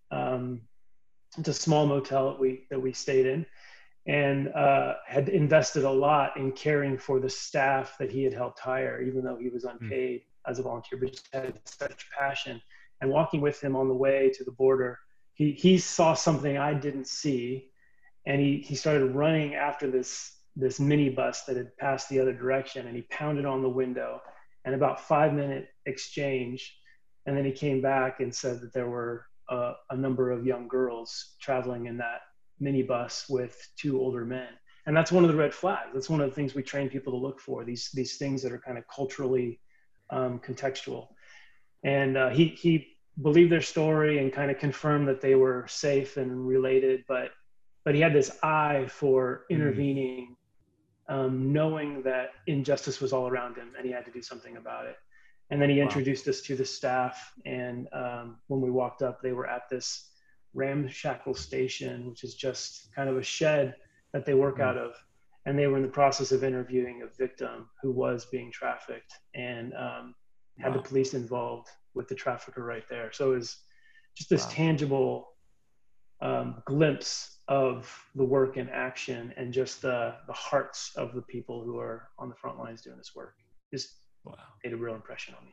Um, 0.09 0.61
it's 1.37 1.47
a 1.47 1.53
small 1.53 1.85
motel 1.85 2.31
that 2.31 2.39
we 2.39 2.65
that 2.71 2.81
we 2.81 2.91
stayed 2.91 3.25
in, 3.25 3.45
and 4.07 4.49
uh, 4.49 4.95
had 5.05 5.29
invested 5.29 5.83
a 5.83 5.91
lot 5.91 6.37
in 6.37 6.51
caring 6.51 6.97
for 6.97 7.19
the 7.19 7.29
staff 7.29 7.95
that 7.99 8.11
he 8.11 8.23
had 8.23 8.33
helped 8.33 8.59
hire, 8.59 9.01
even 9.01 9.23
though 9.23 9.37
he 9.37 9.49
was 9.49 9.63
hmm. 9.63 9.69
unpaid 9.69 10.21
mm. 10.21 10.23
As 10.47 10.59
a 10.59 10.63
volunteer. 10.63 10.99
But 10.99 11.11
just 11.11 11.27
had 11.33 11.59
such 11.65 12.09
passion. 12.11 12.61
And 13.01 13.09
walking 13.09 13.41
with 13.41 13.61
him 13.61 13.75
on 13.75 13.87
the 13.87 13.95
way 13.95 14.31
to 14.35 14.43
the 14.43 14.51
border, 14.51 14.99
he 15.33 15.51
he 15.51 15.77
saw 15.77 16.13
something 16.13 16.57
I 16.57 16.73
didn't 16.73 17.07
see, 17.07 17.71
and 18.25 18.39
he 18.39 18.57
he 18.57 18.75
started 18.75 19.15
running 19.15 19.55
after 19.55 19.89
this 19.89 20.41
this 20.55 20.79
minibus 20.79 21.45
that 21.45 21.57
had 21.57 21.75
passed 21.77 22.09
the 22.09 22.19
other 22.19 22.33
direction 22.33 22.87
and 22.87 22.95
he 22.95 23.03
pounded 23.03 23.45
on 23.45 23.61
the 23.61 23.69
window 23.69 24.21
and 24.65 24.75
about 24.75 24.99
five 24.99 25.33
minute 25.33 25.69
exchange 25.85 26.77
and 27.25 27.37
then 27.37 27.45
he 27.45 27.51
came 27.51 27.81
back 27.81 28.19
and 28.19 28.33
said 28.33 28.59
that 28.59 28.73
there 28.73 28.89
were 28.89 29.25
uh, 29.49 29.73
a 29.91 29.95
number 29.95 30.31
of 30.31 30.45
young 30.45 30.67
girls 30.67 31.35
traveling 31.39 31.85
in 31.85 31.97
that 31.97 32.21
minibus 32.61 33.29
with 33.29 33.69
two 33.77 33.99
older 33.99 34.25
men 34.25 34.49
and 34.87 34.95
that's 34.95 35.11
one 35.11 35.23
of 35.23 35.31
the 35.31 35.35
red 35.35 35.53
flags 35.53 35.89
that's 35.93 36.09
one 36.09 36.19
of 36.19 36.29
the 36.29 36.35
things 36.35 36.53
we 36.53 36.63
train 36.63 36.89
people 36.89 37.13
to 37.13 37.17
look 37.17 37.39
for 37.39 37.63
these 37.63 37.89
these 37.93 38.17
things 38.17 38.41
that 38.43 38.51
are 38.51 38.59
kind 38.59 38.77
of 38.77 38.83
culturally 38.93 39.59
um, 40.11 40.39
contextual 40.39 41.07
and 41.83 42.17
uh, 42.17 42.29
he 42.29 42.47
he 42.47 42.87
believed 43.21 43.51
their 43.51 43.61
story 43.61 44.19
and 44.19 44.31
kind 44.31 44.51
of 44.51 44.57
confirmed 44.57 45.07
that 45.07 45.21
they 45.21 45.35
were 45.35 45.65
safe 45.67 46.17
and 46.17 46.47
related 46.47 47.03
but 47.07 47.31
but 47.83 47.95
he 47.95 48.01
had 48.01 48.13
this 48.13 48.37
eye 48.43 48.85
for 48.87 49.43
mm. 49.49 49.55
intervening 49.55 50.35
um, 51.11 51.51
knowing 51.51 52.01
that 52.03 52.29
injustice 52.47 53.01
was 53.01 53.11
all 53.11 53.27
around 53.27 53.57
him 53.57 53.73
and 53.77 53.85
he 53.85 53.91
had 53.91 54.05
to 54.05 54.11
do 54.11 54.21
something 54.21 54.55
about 54.55 54.85
it. 54.85 54.95
And 55.49 55.61
then 55.61 55.69
he 55.69 55.77
wow. 55.77 55.83
introduced 55.83 56.27
us 56.29 56.41
to 56.43 56.55
the 56.55 56.63
staff. 56.63 57.33
And 57.45 57.87
um, 57.91 58.37
when 58.47 58.61
we 58.61 58.71
walked 58.71 59.01
up, 59.01 59.21
they 59.21 59.33
were 59.33 59.47
at 59.47 59.67
this 59.69 60.09
ramshackle 60.53 61.33
station, 61.33 62.09
which 62.09 62.23
is 62.23 62.35
just 62.35 62.93
kind 62.95 63.09
of 63.09 63.17
a 63.17 63.23
shed 63.23 63.75
that 64.13 64.25
they 64.25 64.33
work 64.33 64.59
mm 64.59 64.63
out 64.63 64.77
of. 64.77 64.93
And 65.45 65.57
they 65.57 65.67
were 65.67 65.77
in 65.77 65.83
the 65.83 65.89
process 65.89 66.31
of 66.31 66.43
interviewing 66.43 67.01
a 67.01 67.17
victim 67.17 67.69
who 67.81 67.91
was 67.91 68.25
being 68.25 68.51
trafficked 68.51 69.11
and 69.33 69.73
um, 69.73 70.15
had 70.59 70.75
wow. 70.75 70.77
the 70.77 70.83
police 70.87 71.13
involved 71.13 71.67
with 71.95 72.07
the 72.07 72.15
trafficker 72.15 72.63
right 72.63 72.87
there. 72.89 73.11
So 73.11 73.31
it 73.31 73.35
was 73.37 73.57
just 74.15 74.29
this 74.29 74.43
wow. 74.45 74.51
tangible 74.51 75.27
um, 76.21 76.61
glimpse 76.65 77.39
of 77.47 77.91
the 78.15 78.23
work 78.23 78.57
in 78.57 78.69
action 78.69 79.33
and 79.35 79.51
just 79.51 79.81
the, 79.81 80.15
the 80.27 80.33
hearts 80.33 80.91
of 80.95 81.13
the 81.13 81.21
people 81.23 81.63
who 81.63 81.79
are 81.79 82.09
on 82.19 82.29
the 82.29 82.35
front 82.35 82.59
lines 82.59 82.81
doing 82.81 82.97
this 82.97 83.11
work 83.15 83.33
just 83.73 83.89
wow. 84.23 84.35
made 84.63 84.73
a 84.73 84.77
real 84.77 84.95
impression 84.95 85.33
on 85.39 85.45
me. 85.45 85.51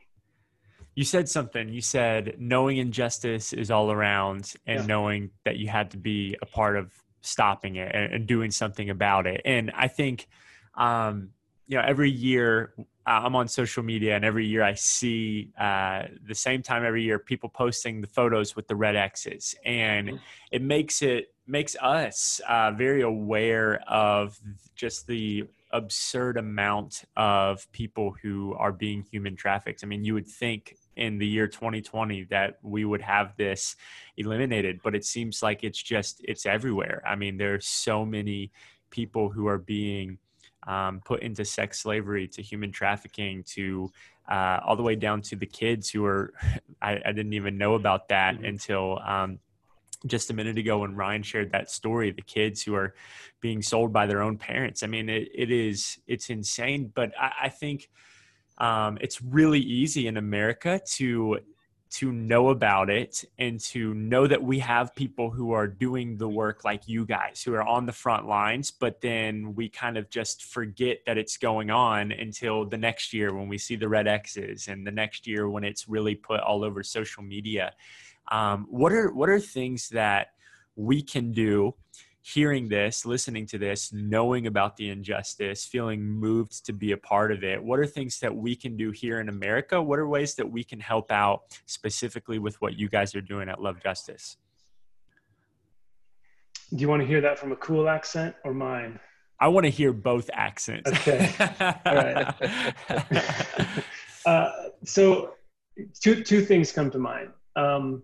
You 0.95 1.03
said 1.03 1.29
something. 1.29 1.69
You 1.69 1.81
said 1.81 2.35
knowing 2.39 2.77
injustice 2.77 3.53
is 3.53 3.71
all 3.71 3.91
around 3.91 4.53
and 4.67 4.81
yeah. 4.81 4.85
knowing 4.85 5.31
that 5.45 5.57
you 5.57 5.67
had 5.67 5.91
to 5.91 5.97
be 5.97 6.35
a 6.41 6.45
part 6.45 6.77
of 6.77 6.91
stopping 7.21 7.75
it 7.75 7.91
and, 7.93 8.13
and 8.13 8.27
doing 8.27 8.51
something 8.51 8.89
about 8.89 9.27
it. 9.27 9.41
And 9.45 9.71
I 9.75 9.87
think, 9.87 10.27
um, 10.75 11.29
you 11.67 11.77
know, 11.77 11.83
every 11.85 12.09
year 12.09 12.73
uh, 13.09 13.21
I'm 13.23 13.35
on 13.35 13.47
social 13.47 13.81
media, 13.81 14.15
and 14.15 14.23
every 14.23 14.45
year 14.45 14.61
I 14.61 14.75
see 14.75 15.51
uh, 15.59 16.03
the 16.27 16.35
same 16.35 16.61
time 16.61 16.85
every 16.85 17.03
year 17.03 17.17
people 17.17 17.49
posting 17.49 18.01
the 18.01 18.07
photos 18.07 18.55
with 18.55 18.67
the 18.67 18.75
red 18.75 18.95
X's, 18.95 19.55
and 19.65 20.07
mm-hmm. 20.07 20.17
it 20.51 20.61
makes 20.61 21.01
it 21.01 21.33
makes 21.47 21.75
us 21.81 22.39
uh, 22.47 22.71
very 22.71 23.01
aware 23.01 23.81
of 23.87 24.39
just 24.75 25.07
the 25.07 25.45
absurd 25.71 26.37
amount 26.37 27.03
of 27.15 27.71
people 27.71 28.15
who 28.21 28.55
are 28.55 28.71
being 28.71 29.03
human 29.11 29.35
trafficked. 29.35 29.83
I 29.83 29.87
mean, 29.87 30.03
you 30.03 30.13
would 30.13 30.27
think 30.27 30.75
in 30.95 31.17
the 31.17 31.27
year 31.27 31.47
2020 31.47 32.25
that 32.25 32.57
we 32.61 32.85
would 32.85 33.01
have 33.01 33.35
this 33.37 33.75
eliminated, 34.17 34.81
but 34.83 34.95
it 34.95 35.05
seems 35.05 35.41
like 35.41 35.63
it's 35.63 35.81
just 35.81 36.21
it's 36.23 36.45
everywhere. 36.45 37.01
I 37.05 37.15
mean, 37.15 37.37
there's 37.37 37.67
so 37.67 38.05
many 38.05 38.51
people 38.89 39.29
who 39.29 39.47
are 39.47 39.57
being 39.57 40.17
um, 40.67 41.01
put 41.05 41.21
into 41.21 41.45
sex 41.45 41.79
slavery 41.79 42.27
to 42.27 42.41
human 42.41 42.71
trafficking 42.71 43.43
to 43.43 43.91
uh, 44.29 44.59
all 44.65 44.75
the 44.75 44.83
way 44.83 44.95
down 44.95 45.21
to 45.21 45.35
the 45.35 45.45
kids 45.45 45.89
who 45.89 46.05
are 46.05 46.33
I, 46.81 46.99
I 47.05 47.11
didn't 47.11 47.33
even 47.33 47.57
know 47.57 47.75
about 47.75 48.09
that 48.09 48.35
mm-hmm. 48.35 48.45
until 48.45 48.99
um, 48.99 49.39
just 50.05 50.29
a 50.29 50.33
minute 50.33 50.57
ago 50.57 50.79
when 50.79 50.95
Ryan 50.95 51.23
shared 51.23 51.51
that 51.51 51.69
story, 51.69 52.11
the 52.11 52.21
kids 52.21 52.61
who 52.63 52.75
are 52.75 52.93
being 53.41 53.61
sold 53.61 53.91
by 53.91 54.05
their 54.05 54.21
own 54.21 54.37
parents. 54.37 54.83
I 54.83 54.87
mean, 54.87 55.09
it, 55.09 55.29
it 55.33 55.51
is, 55.51 55.97
it's 56.07 56.29
insane, 56.29 56.91
but 56.93 57.11
I, 57.19 57.31
I 57.43 57.49
think 57.49 57.89
um, 58.57 58.97
it's 59.01 59.21
really 59.21 59.59
easy 59.59 60.07
in 60.07 60.17
America 60.17 60.81
to 60.95 61.39
to 61.91 62.11
know 62.11 62.49
about 62.49 62.89
it 62.89 63.25
and 63.39 63.59
to 63.59 63.93
know 63.95 64.27
that 64.27 64.43
we 64.43 64.59
have 64.59 64.93
people 64.95 65.31
who 65.31 65.51
are 65.51 65.67
doing 65.67 66.17
the 66.17 66.29
work 66.29 66.63
like 66.63 66.87
you 66.87 67.05
guys 67.05 67.41
who 67.41 67.53
are 67.53 67.63
on 67.63 67.85
the 67.85 67.91
front 67.91 68.27
lines 68.27 68.69
but 68.69 69.01
then 69.01 69.55
we 69.55 69.67
kind 69.67 69.97
of 69.97 70.09
just 70.09 70.43
forget 70.43 70.99
that 71.05 71.17
it's 71.17 71.37
going 71.37 71.71
on 71.71 72.11
until 72.11 72.65
the 72.65 72.77
next 72.77 73.13
year 73.13 73.33
when 73.33 73.47
we 73.47 73.57
see 73.57 73.75
the 73.75 73.89
red 73.89 74.07
x's 74.07 74.67
and 74.67 74.85
the 74.85 74.91
next 74.91 75.25
year 75.27 75.49
when 75.49 75.63
it's 75.63 75.87
really 75.87 76.15
put 76.15 76.39
all 76.39 76.63
over 76.63 76.83
social 76.83 77.23
media. 77.23 77.73
Um, 78.31 78.67
what 78.69 78.91
are 78.91 79.11
what 79.13 79.29
are 79.29 79.39
things 79.39 79.89
that 79.89 80.27
we 80.75 81.01
can 81.01 81.31
do 81.31 81.75
hearing 82.33 82.69
this, 82.69 83.05
listening 83.05 83.45
to 83.47 83.57
this, 83.57 83.91
knowing 83.91 84.47
about 84.47 84.77
the 84.77 84.89
injustice, 84.89 85.65
feeling 85.65 86.03
moved 86.03 86.65
to 86.65 86.73
be 86.73 86.91
a 86.91 86.97
part 86.97 87.31
of 87.31 87.43
it? 87.43 87.63
What 87.63 87.79
are 87.79 87.85
things 87.85 88.19
that 88.19 88.35
we 88.35 88.55
can 88.55 88.77
do 88.77 88.91
here 88.91 89.19
in 89.19 89.29
America? 89.29 89.81
What 89.81 89.99
are 89.99 90.07
ways 90.07 90.35
that 90.35 90.49
we 90.49 90.63
can 90.63 90.79
help 90.79 91.11
out 91.11 91.43
specifically 91.65 92.39
with 92.39 92.61
what 92.61 92.77
you 92.77 92.89
guys 92.89 93.15
are 93.15 93.21
doing 93.21 93.49
at 93.49 93.61
Love 93.61 93.81
Justice? 93.81 94.37
Do 96.71 96.81
you 96.81 96.87
want 96.87 97.01
to 97.01 97.07
hear 97.07 97.21
that 97.21 97.39
from 97.39 97.51
a 97.51 97.55
cool 97.55 97.89
accent 97.89 98.35
or 98.43 98.53
mine? 98.53 98.99
I 99.39 99.47
want 99.47 99.65
to 99.65 99.71
hear 99.71 99.93
both 99.93 100.29
accents. 100.33 100.91
Okay. 100.91 101.33
All 101.85 101.95
right. 101.95 102.35
uh, 104.25 104.51
so, 104.83 105.35
two 106.01 106.23
two 106.23 106.41
things 106.41 106.71
come 106.71 106.91
to 106.91 106.99
mind. 106.99 107.29
Um, 107.55 108.03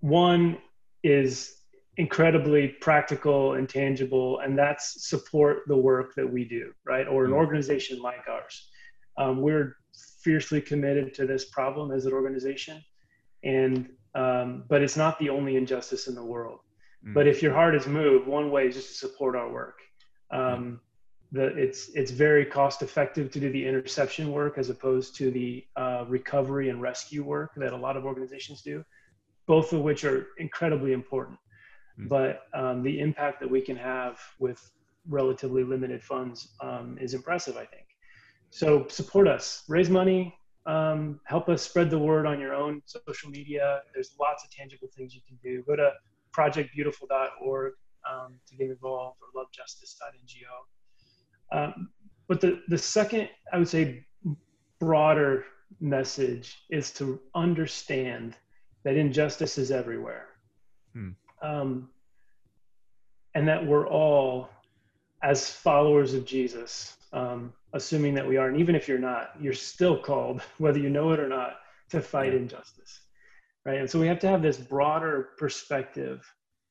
one 0.00 0.58
is 1.02 1.57
incredibly 1.98 2.68
practical 2.68 3.54
and 3.54 3.68
tangible, 3.68 4.38
and 4.38 4.56
that's 4.56 5.08
support 5.08 5.62
the 5.66 5.76
work 5.76 6.14
that 6.14 6.32
we 6.32 6.44
do, 6.44 6.72
right? 6.86 7.06
Or 7.08 7.24
an 7.24 7.32
mm. 7.32 7.36
organization 7.36 8.00
like 8.00 8.24
ours. 8.28 8.68
Um, 9.18 9.42
we're 9.42 9.76
fiercely 10.22 10.60
committed 10.60 11.12
to 11.14 11.26
this 11.26 11.46
problem 11.46 11.90
as 11.90 12.06
an 12.06 12.12
organization, 12.12 12.82
and 13.42 13.88
um, 14.14 14.64
but 14.68 14.80
it's 14.80 14.96
not 14.96 15.18
the 15.18 15.28
only 15.28 15.56
injustice 15.56 16.06
in 16.06 16.14
the 16.14 16.24
world. 16.24 16.60
Mm. 17.04 17.14
But 17.14 17.26
if 17.26 17.42
your 17.42 17.52
heart 17.52 17.74
is 17.74 17.86
moved, 17.86 18.28
one 18.28 18.50
way 18.52 18.68
is 18.68 18.76
just 18.76 18.88
to 18.90 18.94
support 18.94 19.34
our 19.34 19.50
work. 19.52 19.80
Um, 20.30 20.80
the, 21.32 21.46
it's 21.46 21.90
it's 21.90 22.12
very 22.12 22.44
cost 22.44 22.80
effective 22.82 23.30
to 23.32 23.40
do 23.40 23.50
the 23.50 23.66
interception 23.66 24.30
work 24.30 24.56
as 24.56 24.70
opposed 24.70 25.16
to 25.16 25.32
the 25.32 25.66
uh, 25.74 26.04
recovery 26.06 26.68
and 26.68 26.80
rescue 26.80 27.24
work 27.24 27.50
that 27.56 27.72
a 27.72 27.76
lot 27.76 27.96
of 27.96 28.04
organizations 28.04 28.62
do, 28.62 28.84
both 29.46 29.72
of 29.72 29.80
which 29.80 30.04
are 30.04 30.28
incredibly 30.38 30.92
important. 30.92 31.38
Mm-hmm. 31.98 32.08
but 32.08 32.42
um, 32.54 32.82
the 32.84 33.00
impact 33.00 33.40
that 33.40 33.50
we 33.50 33.60
can 33.60 33.76
have 33.76 34.20
with 34.38 34.70
relatively 35.08 35.64
limited 35.64 36.02
funds 36.02 36.50
um, 36.60 36.96
is 37.00 37.12
impressive, 37.12 37.56
I 37.56 37.64
think. 37.64 37.86
So 38.50 38.86
support 38.88 39.26
us, 39.26 39.64
raise 39.68 39.90
money, 39.90 40.38
um, 40.66 41.18
help 41.24 41.48
us 41.48 41.62
spread 41.62 41.90
the 41.90 41.98
word 41.98 42.24
on 42.24 42.38
your 42.38 42.54
own 42.54 42.82
social 42.84 43.30
media. 43.30 43.80
There's 43.92 44.14
lots 44.20 44.44
of 44.44 44.50
tangible 44.50 44.88
things 44.96 45.12
you 45.12 45.22
can 45.26 45.38
do. 45.42 45.64
Go 45.64 45.74
to 45.74 45.92
projectbeautiful.org 46.36 47.72
um, 48.08 48.34
to 48.46 48.56
get 48.56 48.70
involved 48.70 49.18
or 49.20 49.42
lovejustice.ngo. 49.42 50.54
Um, 51.50 51.88
but 52.28 52.40
the, 52.40 52.62
the 52.68 52.78
second, 52.78 53.28
I 53.52 53.58
would 53.58 53.68
say, 53.68 54.06
broader 54.78 55.46
message 55.80 56.64
is 56.70 56.92
to 56.92 57.18
understand 57.34 58.36
that 58.84 58.94
injustice 58.94 59.58
is 59.58 59.72
everywhere. 59.72 60.28
Hmm 60.92 61.10
um, 61.42 61.88
and 63.34 63.46
that 63.46 63.64
we're 63.64 63.88
all, 63.88 64.48
as 65.22 65.50
followers 65.50 66.14
of 66.14 66.24
Jesus, 66.24 66.96
um, 67.12 67.52
assuming 67.72 68.14
that 68.14 68.26
we 68.26 68.36
are, 68.36 68.48
and 68.48 68.58
even 68.58 68.74
if 68.74 68.88
you're 68.88 68.98
not, 68.98 69.30
you're 69.40 69.52
still 69.52 69.98
called, 69.98 70.42
whether 70.58 70.78
you 70.78 70.90
know 70.90 71.12
it 71.12 71.20
or 71.20 71.28
not, 71.28 71.56
to 71.90 72.00
fight 72.00 72.32
yeah. 72.32 72.40
injustice, 72.40 73.00
right? 73.64 73.78
And 73.78 73.88
so 73.88 73.98
we 73.98 74.06
have 74.06 74.18
to 74.20 74.28
have 74.28 74.42
this 74.42 74.58
broader 74.58 75.30
perspective, 75.38 76.24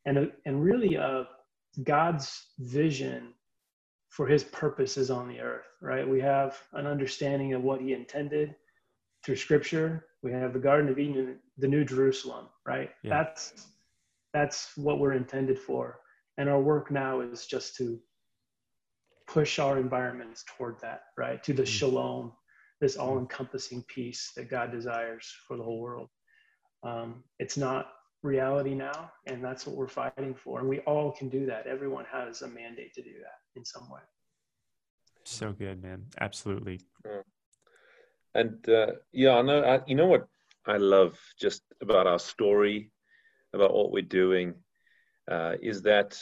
and 0.05 0.31
and 0.45 0.63
really 0.63 0.97
uh, 0.97 1.23
God's 1.83 2.47
vision 2.59 3.33
for 4.09 4.27
His 4.27 4.43
purposes 4.43 5.09
on 5.09 5.27
the 5.27 5.39
earth, 5.39 5.65
right? 5.81 6.07
We 6.07 6.21
have 6.21 6.57
an 6.73 6.85
understanding 6.85 7.53
of 7.53 7.63
what 7.63 7.81
He 7.81 7.93
intended 7.93 8.55
through 9.23 9.37
Scripture. 9.37 10.05
We 10.21 10.31
have 10.31 10.53
the 10.53 10.59
Garden 10.59 10.89
of 10.89 10.99
Eden, 10.99 11.39
the 11.57 11.67
New 11.67 11.83
Jerusalem, 11.83 12.45
right? 12.65 12.91
Yeah. 13.03 13.09
That's 13.09 13.67
that's 14.37 14.69
what 14.75 14.99
we're 14.99 15.13
intended 15.13 15.57
for. 15.57 15.99
And 16.37 16.47
our 16.47 16.61
work 16.61 16.91
now 16.91 17.21
is 17.21 17.47
just 17.47 17.75
to 17.77 17.99
push 19.25 19.57
our 19.57 19.79
environments 19.79 20.45
toward 20.47 20.79
that 20.81 21.01
right? 21.17 21.43
To 21.43 21.53
the 21.53 21.63
mm. 21.63 21.77
shalom 21.77 22.31
this 22.79 22.95
mm. 22.95 23.01
all-encompassing 23.01 23.83
peace 23.87 24.31
that 24.35 24.49
god 24.49 24.71
desires 24.71 25.27
for 25.47 25.57
the 25.57 25.63
whole 25.63 25.81
world. 25.81 26.09
Um, 26.83 27.23
it's 27.39 27.57
not 27.57 27.87
reality 28.21 28.75
now 28.75 29.11
and 29.25 29.43
that's 29.43 29.65
what 29.65 29.75
we're 29.75 29.87
fighting 29.87 30.35
for. 30.35 30.59
And 30.59 30.69
we 30.69 30.79
all 30.81 31.11
can 31.11 31.29
do 31.29 31.45
that. 31.47 31.65
Everyone 31.65 32.05
has 32.11 32.43
a 32.43 32.47
mandate 32.47 32.93
to 32.93 33.01
do 33.01 33.15
that 33.25 33.39
in 33.55 33.65
some 33.65 33.89
way. 33.89 34.01
So 35.23 35.51
good 35.51 35.81
man. 35.81 36.05
Absolutely. 36.21 36.79
Yeah. 37.05 37.21
and 38.35 38.69
uh, 38.69 38.91
yeah 39.23 39.33
i 39.39 39.41
know 39.41 39.59
I, 39.63 39.75
you 39.87 39.95
know 39.95 40.09
what 40.13 40.27
i 40.67 40.77
love 40.77 41.13
just 41.39 41.63
about 41.81 42.05
our 42.05 42.19
story 42.19 42.91
about 43.53 43.73
what 43.73 43.91
we're 43.91 44.01
doing 44.01 44.55
uh, 45.29 45.53
is 45.61 45.81
that 45.83 46.17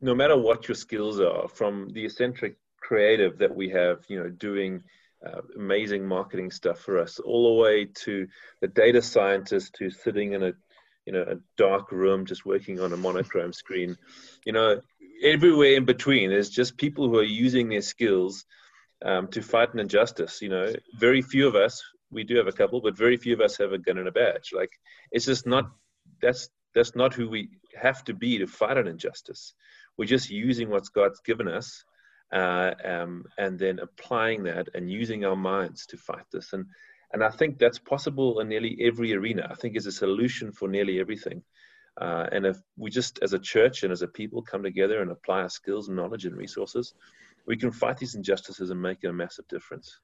no 0.00 0.14
matter 0.14 0.36
what 0.36 0.68
your 0.68 0.74
skills 0.74 1.20
are, 1.20 1.48
from 1.48 1.88
the 1.90 2.04
eccentric 2.04 2.56
creative 2.80 3.38
that 3.38 3.54
we 3.54 3.70
have, 3.70 4.04
you 4.08 4.20
know, 4.20 4.28
doing 4.28 4.82
uh, 5.24 5.40
amazing 5.56 6.06
marketing 6.06 6.50
stuff 6.50 6.80
for 6.80 6.98
us, 6.98 7.20
all 7.20 7.54
the 7.54 7.62
way 7.62 7.84
to 7.84 8.26
the 8.60 8.68
data 8.68 9.00
scientist 9.00 9.76
who's 9.78 10.02
sitting 10.02 10.32
in 10.32 10.42
a, 10.42 10.52
you 11.06 11.12
know, 11.12 11.22
a 11.22 11.36
dark 11.56 11.92
room 11.92 12.26
just 12.26 12.44
working 12.44 12.80
on 12.80 12.92
a 12.92 12.96
monochrome 12.96 13.52
screen, 13.52 13.96
you 14.44 14.52
know, 14.52 14.80
everywhere 15.22 15.74
in 15.74 15.84
between, 15.84 16.30
there's 16.30 16.50
just 16.50 16.76
people 16.76 17.08
who 17.08 17.18
are 17.18 17.22
using 17.24 17.68
their 17.68 17.82
skills 17.82 18.44
um, 19.04 19.28
to 19.28 19.42
fight 19.42 19.72
an 19.72 19.80
injustice. 19.80 20.42
You 20.42 20.48
know, 20.48 20.72
very 20.98 21.22
few 21.22 21.46
of 21.46 21.54
us, 21.54 21.82
we 22.10 22.24
do 22.24 22.36
have 22.36 22.48
a 22.48 22.52
couple, 22.52 22.80
but 22.80 22.96
very 22.96 23.16
few 23.16 23.34
of 23.34 23.40
us 23.40 23.56
have 23.58 23.72
a 23.72 23.78
gun 23.78 23.98
and 23.98 24.08
a 24.08 24.12
badge. 24.12 24.50
Like, 24.52 24.70
it's 25.10 25.26
just 25.26 25.46
not 25.46 25.70
that's 26.22 26.48
that's 26.74 26.96
not 26.96 27.12
who 27.12 27.28
we 27.28 27.50
have 27.80 28.02
to 28.04 28.14
be 28.14 28.38
to 28.38 28.46
fight 28.46 28.78
an 28.78 28.86
injustice. 28.86 29.54
We're 29.98 30.06
just 30.06 30.30
using 30.30 30.70
what 30.70 30.90
God's 30.94 31.20
given 31.20 31.48
us, 31.48 31.84
uh, 32.32 32.72
um, 32.84 33.24
and 33.36 33.58
then 33.58 33.78
applying 33.78 34.44
that 34.44 34.68
and 34.74 34.90
using 34.90 35.24
our 35.24 35.36
minds 35.36 35.86
to 35.86 35.96
fight 35.96 36.24
this. 36.32 36.52
And 36.52 36.66
and 37.12 37.22
I 37.22 37.28
think 37.28 37.58
that's 37.58 37.78
possible 37.78 38.40
in 38.40 38.48
nearly 38.48 38.78
every 38.80 39.12
arena. 39.12 39.46
I 39.50 39.54
think 39.54 39.76
is 39.76 39.86
a 39.86 39.92
solution 39.92 40.50
for 40.52 40.68
nearly 40.68 40.98
everything. 40.98 41.42
Uh, 42.00 42.26
and 42.32 42.46
if 42.46 42.56
we 42.78 42.90
just, 42.90 43.18
as 43.22 43.34
a 43.34 43.38
church 43.38 43.82
and 43.82 43.92
as 43.92 44.00
a 44.00 44.08
people, 44.08 44.40
come 44.40 44.62
together 44.62 45.02
and 45.02 45.10
apply 45.10 45.42
our 45.42 45.50
skills, 45.50 45.90
knowledge, 45.90 46.24
and 46.24 46.34
resources, 46.36 46.94
we 47.46 47.56
can 47.56 47.70
fight 47.70 47.98
these 47.98 48.14
injustices 48.14 48.70
and 48.70 48.80
make 48.80 49.04
a 49.04 49.12
massive 49.12 49.46
difference. 49.48 49.98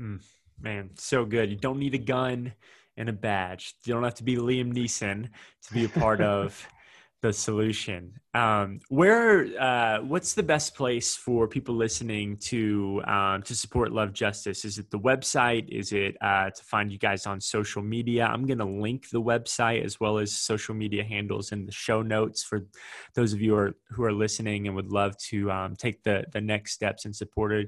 Mm, 0.00 0.20
man, 0.60 0.90
so 0.96 1.24
good. 1.24 1.50
You 1.50 1.56
don't 1.56 1.78
need 1.78 1.94
a 1.94 1.98
gun 1.98 2.52
and 3.00 3.08
a 3.08 3.12
badge. 3.14 3.74
You 3.84 3.94
don't 3.94 4.04
have 4.04 4.14
to 4.16 4.24
be 4.24 4.36
Liam 4.36 4.72
Neeson 4.72 5.28
to 5.62 5.72
be 5.72 5.86
a 5.86 5.88
part 5.88 6.20
of 6.20 6.66
the 7.22 7.32
solution. 7.32 8.12
Um, 8.34 8.80
where, 8.88 9.46
uh, 9.60 10.02
what's 10.02 10.34
the 10.34 10.42
best 10.42 10.74
place 10.74 11.16
for 11.16 11.48
people 11.48 11.74
listening 11.74 12.36
to 12.48 13.02
um, 13.06 13.42
to 13.42 13.54
support 13.54 13.90
Love 13.92 14.12
Justice? 14.12 14.64
Is 14.64 14.78
it 14.78 14.90
the 14.90 14.98
website? 14.98 15.68
Is 15.68 15.92
it 15.92 16.16
uh, 16.20 16.50
to 16.50 16.64
find 16.64 16.92
you 16.92 16.98
guys 16.98 17.26
on 17.26 17.40
social 17.40 17.82
media? 17.82 18.26
I'm 18.26 18.46
going 18.46 18.58
to 18.58 18.64
link 18.64 19.08
the 19.10 19.20
website 19.20 19.84
as 19.84 19.98
well 19.98 20.18
as 20.18 20.32
social 20.32 20.74
media 20.74 21.02
handles 21.02 21.52
in 21.52 21.66
the 21.66 21.72
show 21.72 22.02
notes 22.02 22.42
for 22.42 22.66
those 23.14 23.32
of 23.32 23.40
you 23.40 23.52
who 23.52 23.56
are, 23.56 23.76
who 23.90 24.04
are 24.04 24.12
listening 24.12 24.66
and 24.66 24.76
would 24.76 24.92
love 24.92 25.16
to 25.28 25.50
um, 25.50 25.74
take 25.74 26.02
the 26.02 26.24
the 26.32 26.40
next 26.40 26.72
steps 26.72 27.06
and 27.06 27.16
support 27.16 27.66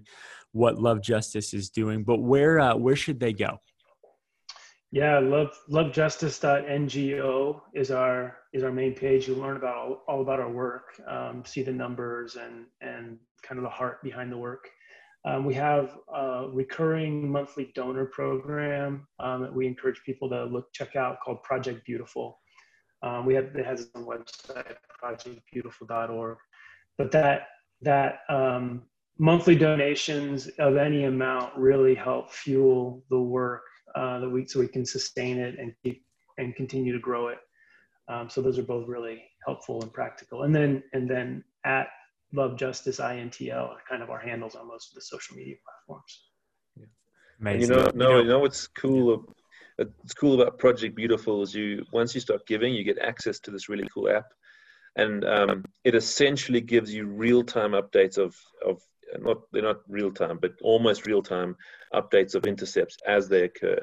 what 0.53 0.79
Love 0.79 1.03
Justice 1.03 1.55
is 1.55 1.71
doing. 1.71 2.05
But 2.05 2.19
where 2.19 2.61
uh, 2.61 2.77
where 2.77 2.97
should 2.97 3.21
they 3.21 3.33
go? 3.33 3.59
Yeah, 4.93 5.19
love 5.21 5.59
lovejustice.ngo 5.71 7.61
is 7.73 7.91
our 7.91 8.37
is 8.53 8.63
our 8.63 8.71
main 8.71 8.95
page. 8.95 9.27
You'll 9.27 9.39
learn 9.39 9.57
about 9.57 9.75
all, 9.75 10.05
all 10.07 10.21
about 10.21 10.39
our 10.39 10.51
work, 10.51 11.01
um, 11.09 11.43
see 11.47 11.63
the 11.63 11.73
numbers 11.73 12.37
and 12.37 12.67
and 12.83 13.17
kind 13.43 13.59
of 13.59 13.63
the 13.63 13.71
heart 13.71 14.03
behind 14.03 14.31
the 14.31 14.37
work. 14.37 14.69
Um, 15.25 15.47
we 15.47 15.55
have 15.55 15.97
a 16.15 16.49
recurring 16.53 17.31
monthly 17.31 17.73
donor 17.75 18.05
program 18.05 19.07
um, 19.19 19.41
that 19.41 19.55
we 19.55 19.67
encourage 19.67 20.03
people 20.05 20.29
to 20.29 20.45
look 20.45 20.71
check 20.75 20.95
out 20.95 21.21
called 21.25 21.43
Project 21.43 21.87
Beautiful. 21.87 22.39
Um, 23.03 23.25
we 23.25 23.35
have 23.35 23.47
it 23.57 23.65
has 23.65 23.89
a 23.95 23.99
website 23.99 24.77
projectbeautiful.org, 25.03 26.37
but 26.99 27.11
that 27.13 27.47
that 27.81 28.19
um, 28.29 28.83
monthly 29.19 29.57
donations 29.57 30.49
of 30.59 30.77
any 30.77 31.05
amount 31.05 31.57
really 31.57 31.95
help 31.95 32.31
fuel 32.31 33.03
the 33.09 33.19
work 33.19 33.63
uh, 33.95 34.21
that 34.21 34.29
we 34.29 34.47
so 34.47 34.61
we 34.61 34.69
can 34.69 34.85
sustain 34.85 35.39
it 35.39 35.59
and 35.59 35.75
keep 35.83 36.05
and 36.39 36.55
continue 36.57 36.93
to 36.93 36.99
grow 36.99 37.29
it. 37.29 37.39
Um, 38.09 38.29
so 38.29 38.43
those 38.43 38.59
are 38.59 38.65
both 38.65 38.89
really 38.89 39.23
helpful 39.47 39.83
and 39.83 39.93
practical. 39.93 40.43
And 40.43 40.55
then 40.55 40.83
and 40.93 41.09
then 41.09 41.45
at 41.65 41.89
Love 42.33 42.57
Justice 42.57 42.99
INTL 42.99 43.69
are 43.69 43.83
kind 43.89 44.03
of 44.03 44.11
our 44.11 44.19
handles 44.19 44.55
on 44.55 44.67
most 44.67 44.91
of 44.91 44.95
the 44.95 45.03
social 45.03 45.37
media 45.37 45.57
platforms. 45.65 46.25
Yeah. 46.77 46.87
Amazing. 47.41 47.61
You 47.61 47.77
know, 47.77 47.91
no, 47.95 48.19
you 48.21 48.29
know 48.29 48.39
what's 48.39 48.67
cool. 48.67 49.27
It's 49.79 50.15
cool 50.15 50.41
about 50.41 50.59
Project 50.59 50.95
Beautiful 50.95 51.43
is 51.43 51.55
you 51.55 51.85
once 51.93 52.15
you 52.15 52.21
start 52.21 52.47
giving, 52.47 52.75
you 52.75 52.85
get 52.85 52.99
access 52.99 53.39
to 53.41 53.51
this 53.51 53.69
really 53.69 53.89
cool 53.93 54.09
app, 54.09 54.27
and 54.97 55.25
um, 55.25 55.65
it 55.85 55.95
essentially 55.95 56.61
gives 56.61 56.93
you 56.93 57.07
real 57.07 57.43
time 57.43 57.73
updates 57.73 58.19
of 58.19 58.37
of 58.67 58.81
not 59.21 59.39
they're 59.53 59.63
not 59.63 59.81
real 59.89 60.11
time, 60.11 60.39
but 60.41 60.53
almost 60.63 61.07
real 61.07 61.23
time 61.23 61.57
updates 61.95 62.35
of 62.35 62.47
intercepts 62.47 62.97
as 63.07 63.29
they 63.29 63.43
occur. 63.43 63.79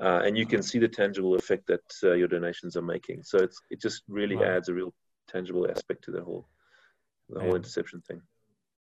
Uh, 0.00 0.20
and 0.24 0.36
you 0.36 0.44
can 0.44 0.62
see 0.62 0.78
the 0.78 0.88
tangible 0.88 1.36
effect 1.36 1.66
that 1.66 1.80
uh, 2.02 2.12
your 2.12 2.28
donations 2.28 2.76
are 2.76 2.82
making. 2.82 3.22
So 3.22 3.38
it's, 3.38 3.58
it 3.70 3.80
just 3.80 4.02
really 4.08 4.36
wow. 4.36 4.56
adds 4.56 4.68
a 4.68 4.74
real 4.74 4.92
tangible 5.26 5.66
aspect 5.70 6.04
to 6.04 6.10
the 6.10 6.22
whole 6.22 6.46
the 7.30 7.40
whole 7.40 7.56
interception 7.56 8.02
thing. 8.02 8.20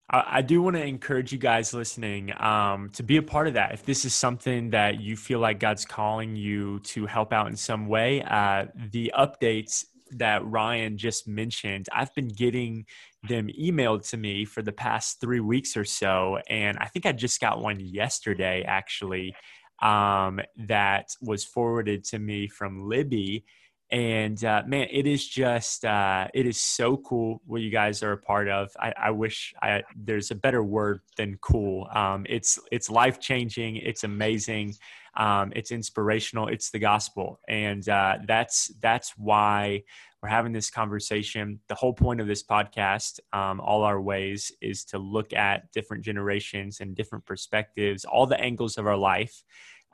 I, 0.07 0.43
do 0.43 0.61
want 0.61 0.75
to 0.75 0.85
encourage 0.85 1.31
you 1.31 1.39
guys 1.39 1.73
listening 1.73 2.31
um, 2.39 2.91
to 2.91 3.01
be 3.01 3.17
a 3.17 3.23
part 3.23 3.47
of 3.47 3.55
that. 3.55 3.73
If 3.73 3.85
this 3.85 4.05
is 4.05 4.13
something 4.13 4.69
that 4.69 5.01
you 5.01 5.17
feel 5.17 5.39
like 5.39 5.59
God's 5.59 5.83
calling 5.83 6.35
you 6.35 6.79
to 6.81 7.07
help 7.07 7.33
out 7.33 7.47
in 7.47 7.55
some 7.55 7.87
way, 7.87 8.21
uh, 8.21 8.67
the 8.91 9.11
updates 9.17 9.85
that 10.17 10.45
Ryan 10.45 10.97
just 10.97 11.27
mentioned, 11.27 11.87
I've 11.91 12.13
been 12.15 12.29
getting 12.29 12.85
them 13.27 13.49
emailed 13.59 14.07
to 14.09 14.17
me 14.17 14.45
for 14.45 14.61
the 14.61 14.71
past 14.71 15.19
three 15.19 15.39
weeks 15.39 15.75
or 15.75 15.85
so. 15.85 16.39
And 16.49 16.77
I 16.79 16.87
think 16.87 17.05
I 17.05 17.11
just 17.11 17.39
got 17.41 17.61
one 17.61 17.79
yesterday, 17.79 18.63
actually, 18.67 19.35
um, 19.81 20.39
that 20.67 21.09
was 21.21 21.43
forwarded 21.43 22.03
to 22.05 22.19
me 22.19 22.47
from 22.47 22.87
Libby 22.87 23.45
and 23.91 24.43
uh, 24.43 24.63
man 24.65 24.87
it 24.91 25.05
is 25.05 25.27
just 25.27 25.85
uh, 25.85 26.27
it 26.33 26.45
is 26.45 26.59
so 26.59 26.97
cool 26.97 27.41
what 27.45 27.61
you 27.61 27.69
guys 27.69 28.01
are 28.03 28.13
a 28.13 28.17
part 28.17 28.49
of. 28.49 28.71
I, 28.79 28.93
I 28.97 29.11
wish 29.11 29.53
I, 29.61 29.83
there's 29.95 30.31
a 30.31 30.35
better 30.35 30.63
word 30.63 31.01
than 31.17 31.37
cool. 31.41 31.87
Um, 31.93 32.25
it's 32.27 32.59
it's 32.71 32.89
life 32.89 33.19
changing 33.19 33.77
it's 33.77 34.03
amazing. 34.03 34.75
Um, 35.17 35.53
it's 35.55 35.71
inspirational. 35.71 36.47
It's 36.47 36.71
the 36.71 36.79
gospel. 36.79 37.39
And 37.47 37.87
uh, 37.87 38.17
that's 38.27 38.71
that's 38.81 39.13
why 39.17 39.83
we're 40.21 40.29
having 40.29 40.51
this 40.51 40.69
conversation. 40.69 41.59
The 41.67 41.75
whole 41.75 41.93
point 41.93 42.19
of 42.19 42.27
this 42.27 42.43
podcast 42.43 43.19
um, 43.31 43.61
all 43.61 43.83
our 43.83 44.01
ways 44.01 44.51
is 44.61 44.83
to 44.85 44.97
look 44.97 45.33
at 45.33 45.71
different 45.71 46.03
generations 46.03 46.79
and 46.81 46.95
different 46.95 47.25
perspectives 47.25 48.05
all 48.05 48.25
the 48.25 48.39
angles 48.39 48.77
of 48.77 48.87
our 48.87 48.97
life 48.97 49.43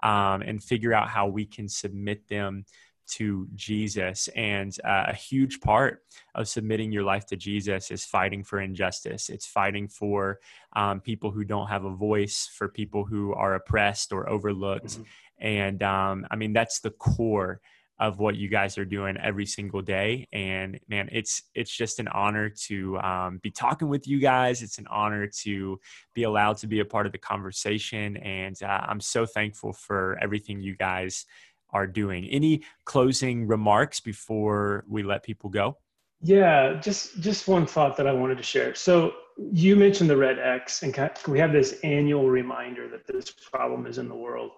um, 0.04 0.42
and 0.42 0.64
figure 0.64 0.94
out 0.94 1.10
how 1.10 1.28
we 1.28 1.46
can 1.46 1.68
submit 1.68 2.28
them 2.28 2.66
to 3.12 3.48
Jesus. 3.56 4.30
And 4.36 4.76
uh, 4.84 5.06
a 5.08 5.16
huge 5.16 5.62
part 5.62 6.04
of 6.36 6.48
submitting 6.48 6.92
your 6.92 7.04
life 7.04 7.26
to 7.28 7.36
Jesus 7.36 7.92
is 7.92 8.06
fighting 8.06 8.44
for 8.44 8.60
injustice. 8.60 9.30
It's 9.30 9.46
fighting 9.46 9.88
for 9.88 10.40
um, 10.76 11.02
people 11.02 11.32
who 11.32 11.44
don't 11.44 11.68
have 11.68 11.86
a 11.86 11.96
voice, 11.96 12.50
for 12.54 12.68
people 12.68 13.06
who 13.06 13.34
are 13.34 13.56
oppressed 13.56 14.12
or 14.12 14.30
overlooked. 14.30 14.88
Mm-hmm. 14.88 15.04
And 15.40 15.84
um, 15.84 16.26
I 16.32 16.36
mean, 16.36 16.54
that's 16.54 16.80
the 16.80 16.92
core 16.92 17.62
of 18.02 18.18
what 18.18 18.36
you 18.36 18.50
guys 18.50 18.80
are 18.80 18.84
doing 18.84 19.16
every 19.18 19.46
single 19.46 19.82
day 19.82 20.28
and 20.34 20.80
man 20.88 21.08
it's 21.12 21.44
it's 21.54 21.72
just 21.72 22.00
an 22.00 22.08
honor 22.08 22.50
to 22.50 23.00
um, 23.00 23.38
be 23.44 23.52
talking 23.52 23.88
with 23.88 24.08
you 24.08 24.20
guys 24.20 24.64
it's 24.64 24.80
an 24.80 24.88
honor 24.90 25.28
to 25.28 25.80
be 26.16 26.24
allowed 26.24 26.58
to 26.58 26.66
be 26.66 26.80
a 26.80 26.86
part 26.86 27.06
of 27.06 27.12
the 27.12 27.18
conversation 27.18 28.18
and 28.18 28.62
uh, 28.64 28.82
i'm 28.88 29.00
so 29.00 29.24
thankful 29.24 29.72
for 29.72 30.18
everything 30.20 30.60
you 30.60 30.76
guys 30.76 31.26
are 31.74 31.88
doing. 31.88 32.26
Any 32.26 32.64
closing 32.86 33.48
remarks 33.48 34.00
before 34.00 34.84
we 34.88 35.04
let 35.04 35.24
people 35.24 35.50
go? 35.50 35.78
Yeah, 36.22 36.80
just 36.80 37.20
just 37.20 37.48
one 37.48 37.66
thought 37.66 37.98
that 37.98 38.08
I 38.08 38.14
wanted 38.14 38.38
to 38.38 38.44
share. 38.44 38.76
So 38.76 39.14
you 39.52 39.76
mentioned 39.76 40.10
the 40.10 40.18
red 40.18 40.38
X, 40.38 40.84
and 40.84 40.96
we 41.28 41.40
have 41.40 41.52
this 41.52 41.80
annual 41.84 42.30
reminder 42.30 42.88
that 42.90 43.08
this 43.08 43.32
problem 43.32 43.88
is 43.88 43.98
in 43.98 44.08
the 44.08 44.16
world. 44.16 44.52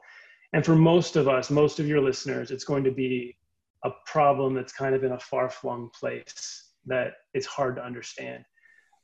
And 0.52 0.66
for 0.66 0.76
most 0.76 1.16
of 1.16 1.28
us, 1.28 1.50
most 1.50 1.80
of 1.80 1.88
your 1.88 2.02
listeners, 2.02 2.52
it's 2.52 2.66
going 2.66 2.84
to 2.84 2.92
be 2.92 3.38
a 3.84 3.92
problem 4.06 4.54
that's 4.54 4.74
kind 4.74 4.94
of 4.94 5.04
in 5.04 5.14
a 5.14 5.20
far-flung 5.20 5.90
place 5.98 6.72
that 6.86 7.14
it's 7.34 7.48
hard 7.48 7.76
to 7.78 7.84
understand. 7.84 8.44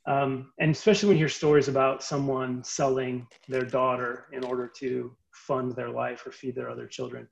Um, 0.06 0.52
and 0.58 0.70
especially 0.70 1.08
when 1.08 1.16
you 1.16 1.22
hear 1.22 1.28
stories 1.28 1.68
about 1.68 2.02
someone 2.02 2.64
selling 2.64 3.26
their 3.48 3.64
daughter 3.64 4.26
in 4.32 4.44
order 4.44 4.70
to 4.76 5.14
fund 5.32 5.74
their 5.76 5.90
life 5.90 6.26
or 6.26 6.32
feed 6.32 6.54
their 6.54 6.70
other 6.70 6.86
children. 6.86 7.28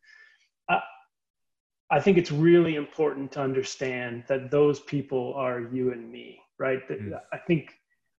I, 1.91 2.01
think 2.01 2.19
it's 2.19 2.33
really 2.33 2.75
important 2.75 3.33
to 3.33 3.41
understand 3.41 4.25
that 4.29 4.51
those 4.51 4.81
people 4.81 5.33
are 5.37 5.61
you 5.73 5.93
and 5.93 6.11
me, 6.11 6.41
right? 6.59 6.87
Mm. 6.89 7.19
I 7.33 7.39
think 7.39 7.75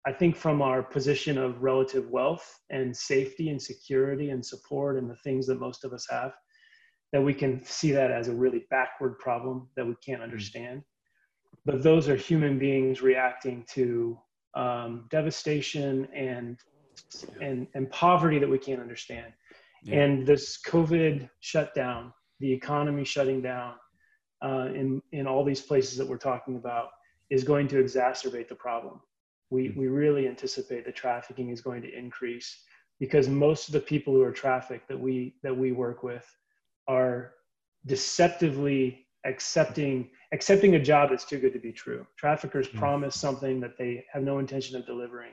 I 0.08 0.14
think 0.14 0.36
from 0.36 0.62
our 0.62 0.82
position 0.82 1.38
of 1.38 1.62
relative 1.62 2.10
wealth 2.10 2.60
and 2.70 2.96
safety 2.96 3.50
and 3.50 3.62
security 3.62 4.30
and 4.30 4.44
support 4.44 4.98
and 4.98 5.10
the 5.10 5.16
things 5.18 5.46
that 5.48 5.60
most 5.60 5.84
of 5.84 5.94
us 5.94 6.08
have, 6.10 6.32
that 7.12 7.22
we 7.22 7.34
can 7.34 7.64
see 7.66 7.92
that 7.92 8.10
as 8.10 8.28
a 8.28 8.34
really 8.34 8.66
backward 8.72 9.20
problem 9.20 9.68
that 9.76 9.86
we 9.86 9.96
can't 10.04 10.22
mm. 10.22 10.24
understand. 10.24 10.82
But 11.66 11.84
those 11.84 12.08
are 12.08 12.16
human 12.16 12.58
beings 12.58 13.02
reacting 13.02 13.66
to 13.74 14.18
um, 14.56 15.08
devastation 15.12 16.08
and 16.16 16.58
and 17.42 17.68
and 17.76 17.90
poverty 17.92 18.40
that 18.40 18.50
we 18.50 18.58
can't 18.58 18.82
understand. 18.82 19.34
Yeah. 19.84 20.02
And 20.02 20.28
this 20.28 20.60
COVID 20.66 21.30
shutdown 21.40 22.14
the 22.40 22.52
economy 22.52 23.04
shutting 23.04 23.42
down 23.42 23.74
uh, 24.44 24.68
in, 24.74 25.02
in 25.12 25.28
all 25.28 25.44
these 25.44 25.62
places 25.62 25.98
that 25.98 26.08
we're 26.08 26.18
talking 26.18 26.56
about 26.56 26.90
is 27.30 27.44
going 27.44 27.68
to 27.68 27.82
exacerbate 27.82 28.48
the 28.48 28.56
problem. 28.56 29.00
We, 29.50 29.68
hmm. 29.68 29.80
we 29.80 29.88
really 29.88 30.28
anticipate 30.28 30.86
that 30.86 30.96
trafficking 30.96 31.50
is 31.50 31.62
going 31.62 31.82
to 31.84 31.98
increase 31.98 32.64
because 33.00 33.28
most 33.28 33.68
of 33.68 33.74
the 33.74 33.80
people 33.80 34.14
who 34.14 34.22
are 34.22 34.32
trafficked 34.32 34.88
that 34.90 35.00
we, 35.00 35.36
that 35.44 35.56
we 35.56 35.72
work 35.72 36.04
with 36.04 36.26
are 36.88 37.34
deceptively 37.86 39.06
accepting 39.26 40.10
accepting 40.32 40.76
a 40.76 40.80
job 40.80 41.10
that's 41.10 41.26
too 41.26 41.40
good 41.40 41.54
to 41.54 41.60
be 41.60 41.72
true. 41.72 42.06
Traffickers 42.16 42.68
mm. 42.68 42.78
promise 42.78 43.16
something 43.16 43.60
that 43.60 43.78
they 43.78 44.06
have 44.14 44.22
no 44.24 44.38
intention 44.38 44.78
of 44.78 44.86
delivering. 44.86 45.32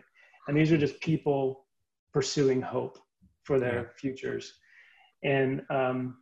And 0.49 0.57
these 0.57 0.73
are 0.73 0.79
just 0.79 1.01
people 1.01 1.66
pursuing 2.12 2.62
hope 2.62 2.99
for 3.45 3.59
their 3.59 3.75
yeah. 3.75 3.88
futures. 3.97 4.55
And 5.23 5.62
um, 5.71 6.16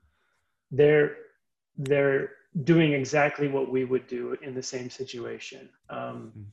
they're 0.74 1.16
they're 1.76 2.30
doing 2.62 2.92
exactly 2.92 3.48
what 3.48 3.70
we 3.70 3.84
would 3.84 4.06
do 4.06 4.36
in 4.42 4.54
the 4.54 4.62
same 4.62 4.88
situation. 4.88 5.68
Um, 5.90 6.32
mm. 6.36 6.44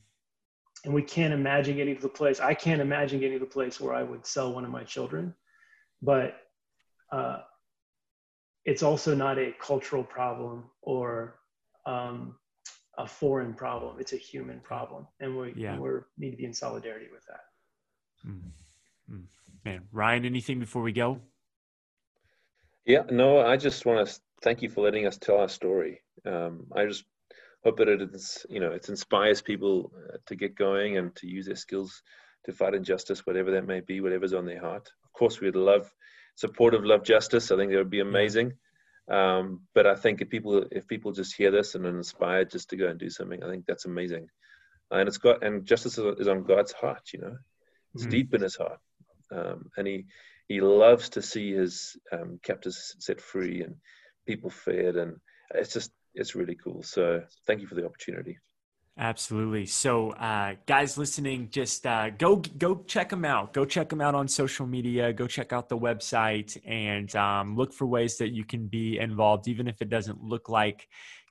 and 0.84 0.94
we 0.94 1.02
can't 1.02 1.32
imagine 1.32 1.76
getting 1.76 1.94
to 1.94 2.02
the 2.02 2.08
place. 2.08 2.40
I 2.40 2.54
can't 2.54 2.80
imagine 2.80 3.20
getting 3.20 3.38
to 3.38 3.44
the 3.44 3.50
place 3.50 3.80
where 3.80 3.94
I 3.94 4.02
would 4.02 4.26
sell 4.26 4.52
one 4.52 4.64
of 4.64 4.70
my 4.70 4.82
children, 4.82 5.34
but 6.00 6.36
uh, 7.12 7.40
it's 8.64 8.82
also 8.82 9.14
not 9.14 9.38
a 9.38 9.52
cultural 9.60 10.02
problem 10.02 10.64
or 10.80 11.38
um, 11.86 12.36
a 12.98 13.06
foreign 13.06 13.54
problem. 13.54 13.96
It's 14.00 14.12
a 14.12 14.16
human 14.16 14.60
problem, 14.60 15.06
and 15.20 15.36
we 15.36 15.52
yeah. 15.56 15.78
we 15.78 15.90
need 16.18 16.32
to 16.32 16.36
be 16.36 16.44
in 16.44 16.54
solidarity 16.54 17.06
with 17.12 17.24
that. 17.26 18.28
Mm. 18.28 18.50
Mm. 19.10 19.24
Man, 19.64 19.82
Ryan, 19.92 20.24
anything 20.24 20.58
before 20.58 20.82
we 20.82 20.92
go? 20.92 21.20
Yeah, 22.84 23.02
no, 23.10 23.38
I 23.38 23.56
just 23.56 23.86
want 23.86 24.06
to 24.06 24.20
thank 24.42 24.62
you 24.62 24.68
for 24.68 24.82
letting 24.82 25.06
us 25.06 25.16
tell 25.16 25.38
our 25.38 25.48
story. 25.48 26.00
Um, 26.26 26.66
I 26.74 26.86
just 26.86 27.04
hope 27.64 27.78
that 27.78 27.88
it 27.88 28.02
is, 28.02 28.44
you 28.48 28.60
know, 28.60 28.72
it 28.72 28.88
inspires 28.88 29.40
people 29.40 29.92
uh, 29.96 30.16
to 30.26 30.34
get 30.34 30.56
going 30.56 30.96
and 30.98 31.14
to 31.16 31.28
use 31.28 31.46
their 31.46 31.56
skills 31.56 32.02
to 32.44 32.52
fight 32.52 32.74
injustice, 32.74 33.24
whatever 33.24 33.52
that 33.52 33.66
may 33.66 33.80
be, 33.80 34.00
whatever's 34.00 34.34
on 34.34 34.46
their 34.46 34.60
heart. 34.60 34.90
Of 35.04 35.12
course, 35.12 35.40
we'd 35.40 35.54
love 35.54 35.92
support 36.34 36.74
of 36.74 36.84
love 36.84 37.04
justice. 37.04 37.50
I 37.50 37.56
think 37.56 37.70
that 37.70 37.78
would 37.78 37.90
be 37.90 38.00
amazing. 38.00 38.54
Um, 39.08 39.62
but 39.74 39.86
I 39.86 39.94
think 39.94 40.20
if 40.20 40.28
people 40.28 40.64
if 40.70 40.86
people 40.86 41.12
just 41.12 41.36
hear 41.36 41.50
this 41.50 41.74
and 41.74 41.86
are 41.86 41.96
inspired 41.96 42.50
just 42.50 42.70
to 42.70 42.76
go 42.76 42.88
and 42.88 42.98
do 42.98 43.10
something, 43.10 43.42
I 43.42 43.48
think 43.48 43.64
that's 43.66 43.84
amazing. 43.84 44.28
And 44.90 45.08
it's 45.08 45.18
got 45.18 45.44
and 45.44 45.64
justice 45.64 45.98
is 45.98 46.28
on 46.28 46.44
God's 46.44 46.72
heart. 46.72 47.02
You 47.12 47.20
know, 47.20 47.36
it's 47.94 48.04
mm-hmm. 48.04 48.10
deep 48.10 48.34
in 48.34 48.42
His 48.42 48.56
heart, 48.56 48.78
um, 49.30 49.70
and 49.76 49.86
He 49.86 50.06
he 50.52 50.60
loves 50.60 51.08
to 51.08 51.22
see 51.22 51.52
his 51.52 51.96
um, 52.12 52.38
captives 52.42 52.94
set 52.98 53.20
free 53.20 53.62
and 53.62 53.74
people 54.26 54.50
fed, 54.50 54.96
and 54.96 55.16
it's 55.54 55.72
just 55.72 55.90
it's 56.14 56.34
really 56.34 56.56
cool. 56.62 56.82
So 56.82 57.22
thank 57.46 57.60
you 57.62 57.66
for 57.66 57.74
the 57.74 57.86
opportunity. 57.86 58.38
Absolutely. 58.98 59.64
So, 59.64 60.10
uh, 60.10 60.56
guys 60.66 60.98
listening, 60.98 61.48
just 61.50 61.86
uh, 61.86 62.10
go 62.10 62.36
go 62.36 62.84
check 62.86 63.08
them 63.08 63.24
out. 63.24 63.54
Go 63.54 63.64
check 63.64 63.88
them 63.88 64.02
out 64.02 64.14
on 64.14 64.28
social 64.28 64.66
media. 64.66 65.14
Go 65.14 65.26
check 65.26 65.54
out 65.54 65.70
the 65.70 65.78
website 65.78 66.58
and 66.66 67.14
um, 67.16 67.56
look 67.56 67.72
for 67.72 67.86
ways 67.86 68.18
that 68.18 68.32
you 68.32 68.44
can 68.44 68.66
be 68.66 68.98
involved, 68.98 69.48
even 69.48 69.66
if 69.66 69.80
it 69.80 69.88
doesn't 69.88 70.22
look 70.22 70.50
like 70.50 70.86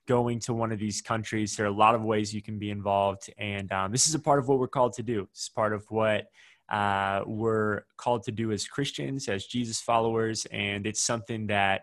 going 0.08 0.40
to 0.40 0.52
one 0.52 0.72
of 0.72 0.80
these 0.80 1.00
countries. 1.00 1.54
There 1.54 1.64
are 1.64 1.68
a 1.68 1.72
lot 1.86 1.94
of 1.94 2.02
ways 2.02 2.34
you 2.34 2.42
can 2.42 2.58
be 2.58 2.70
involved, 2.70 3.30
and 3.38 3.70
um, 3.70 3.92
this 3.92 4.08
is 4.08 4.16
a 4.16 4.18
part 4.18 4.40
of 4.40 4.48
what 4.48 4.58
we're 4.58 4.66
called 4.66 4.94
to 4.94 5.04
do. 5.04 5.28
It's 5.30 5.48
part 5.48 5.72
of 5.72 5.84
what 5.88 6.24
uh, 6.72 7.22
we're 7.26 7.82
called 7.98 8.24
to 8.24 8.32
do 8.32 8.50
as 8.50 8.66
Christians, 8.66 9.28
as 9.28 9.46
Jesus 9.46 9.80
followers, 9.80 10.46
and 10.50 10.86
it's 10.86 11.02
something 11.02 11.46
that 11.48 11.82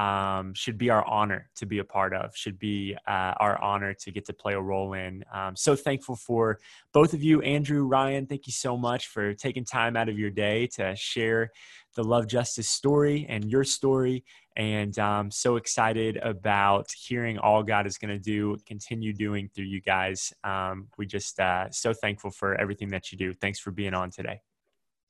um, 0.00 0.54
should 0.54 0.78
be 0.78 0.88
our 0.88 1.04
honor 1.06 1.50
to 1.56 1.66
be 1.66 1.78
a 1.78 1.84
part 1.84 2.14
of, 2.14 2.34
should 2.34 2.58
be 2.58 2.96
uh, 3.06 3.34
our 3.38 3.60
honor 3.60 3.92
to 3.92 4.10
get 4.10 4.24
to 4.24 4.32
play 4.32 4.54
a 4.54 4.60
role 4.60 4.94
in. 4.94 5.22
Um, 5.32 5.54
so 5.54 5.76
thankful 5.76 6.16
for 6.16 6.58
both 6.94 7.12
of 7.12 7.22
you, 7.22 7.42
Andrew, 7.42 7.84
Ryan. 7.84 8.26
Thank 8.26 8.46
you 8.46 8.52
so 8.52 8.78
much 8.78 9.08
for 9.08 9.34
taking 9.34 9.64
time 9.64 9.98
out 9.98 10.08
of 10.08 10.18
your 10.18 10.30
day 10.30 10.68
to 10.76 10.96
share 10.96 11.50
the 11.96 12.02
Love 12.02 12.26
Justice 12.28 12.68
story 12.68 13.26
and 13.28 13.44
your 13.50 13.62
story. 13.62 14.24
And 14.56 14.98
I'm 14.98 15.30
so 15.30 15.56
excited 15.56 16.16
about 16.16 16.86
hearing 16.96 17.38
all 17.38 17.62
God 17.62 17.86
is 17.86 17.98
going 17.98 18.14
to 18.16 18.18
do, 18.18 18.56
continue 18.66 19.12
doing 19.12 19.50
through 19.54 19.66
you 19.66 19.82
guys. 19.82 20.32
Um, 20.44 20.88
we 20.96 21.04
just 21.04 21.38
uh, 21.38 21.70
so 21.70 21.92
thankful 21.92 22.30
for 22.30 22.58
everything 22.58 22.88
that 22.88 23.12
you 23.12 23.18
do. 23.18 23.34
Thanks 23.34 23.58
for 23.58 23.70
being 23.70 23.92
on 23.92 24.10
today. 24.10 24.40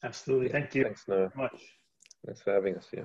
Absolutely. 0.02 0.48
Thank 0.48 0.74
you. 0.74 0.82
Thanks, 0.82 1.04
Noah. 1.06 1.30
Much. 1.36 1.60
Thanks 2.26 2.42
for 2.42 2.52
having 2.52 2.76
us. 2.76 2.88
Yeah. 2.92 3.04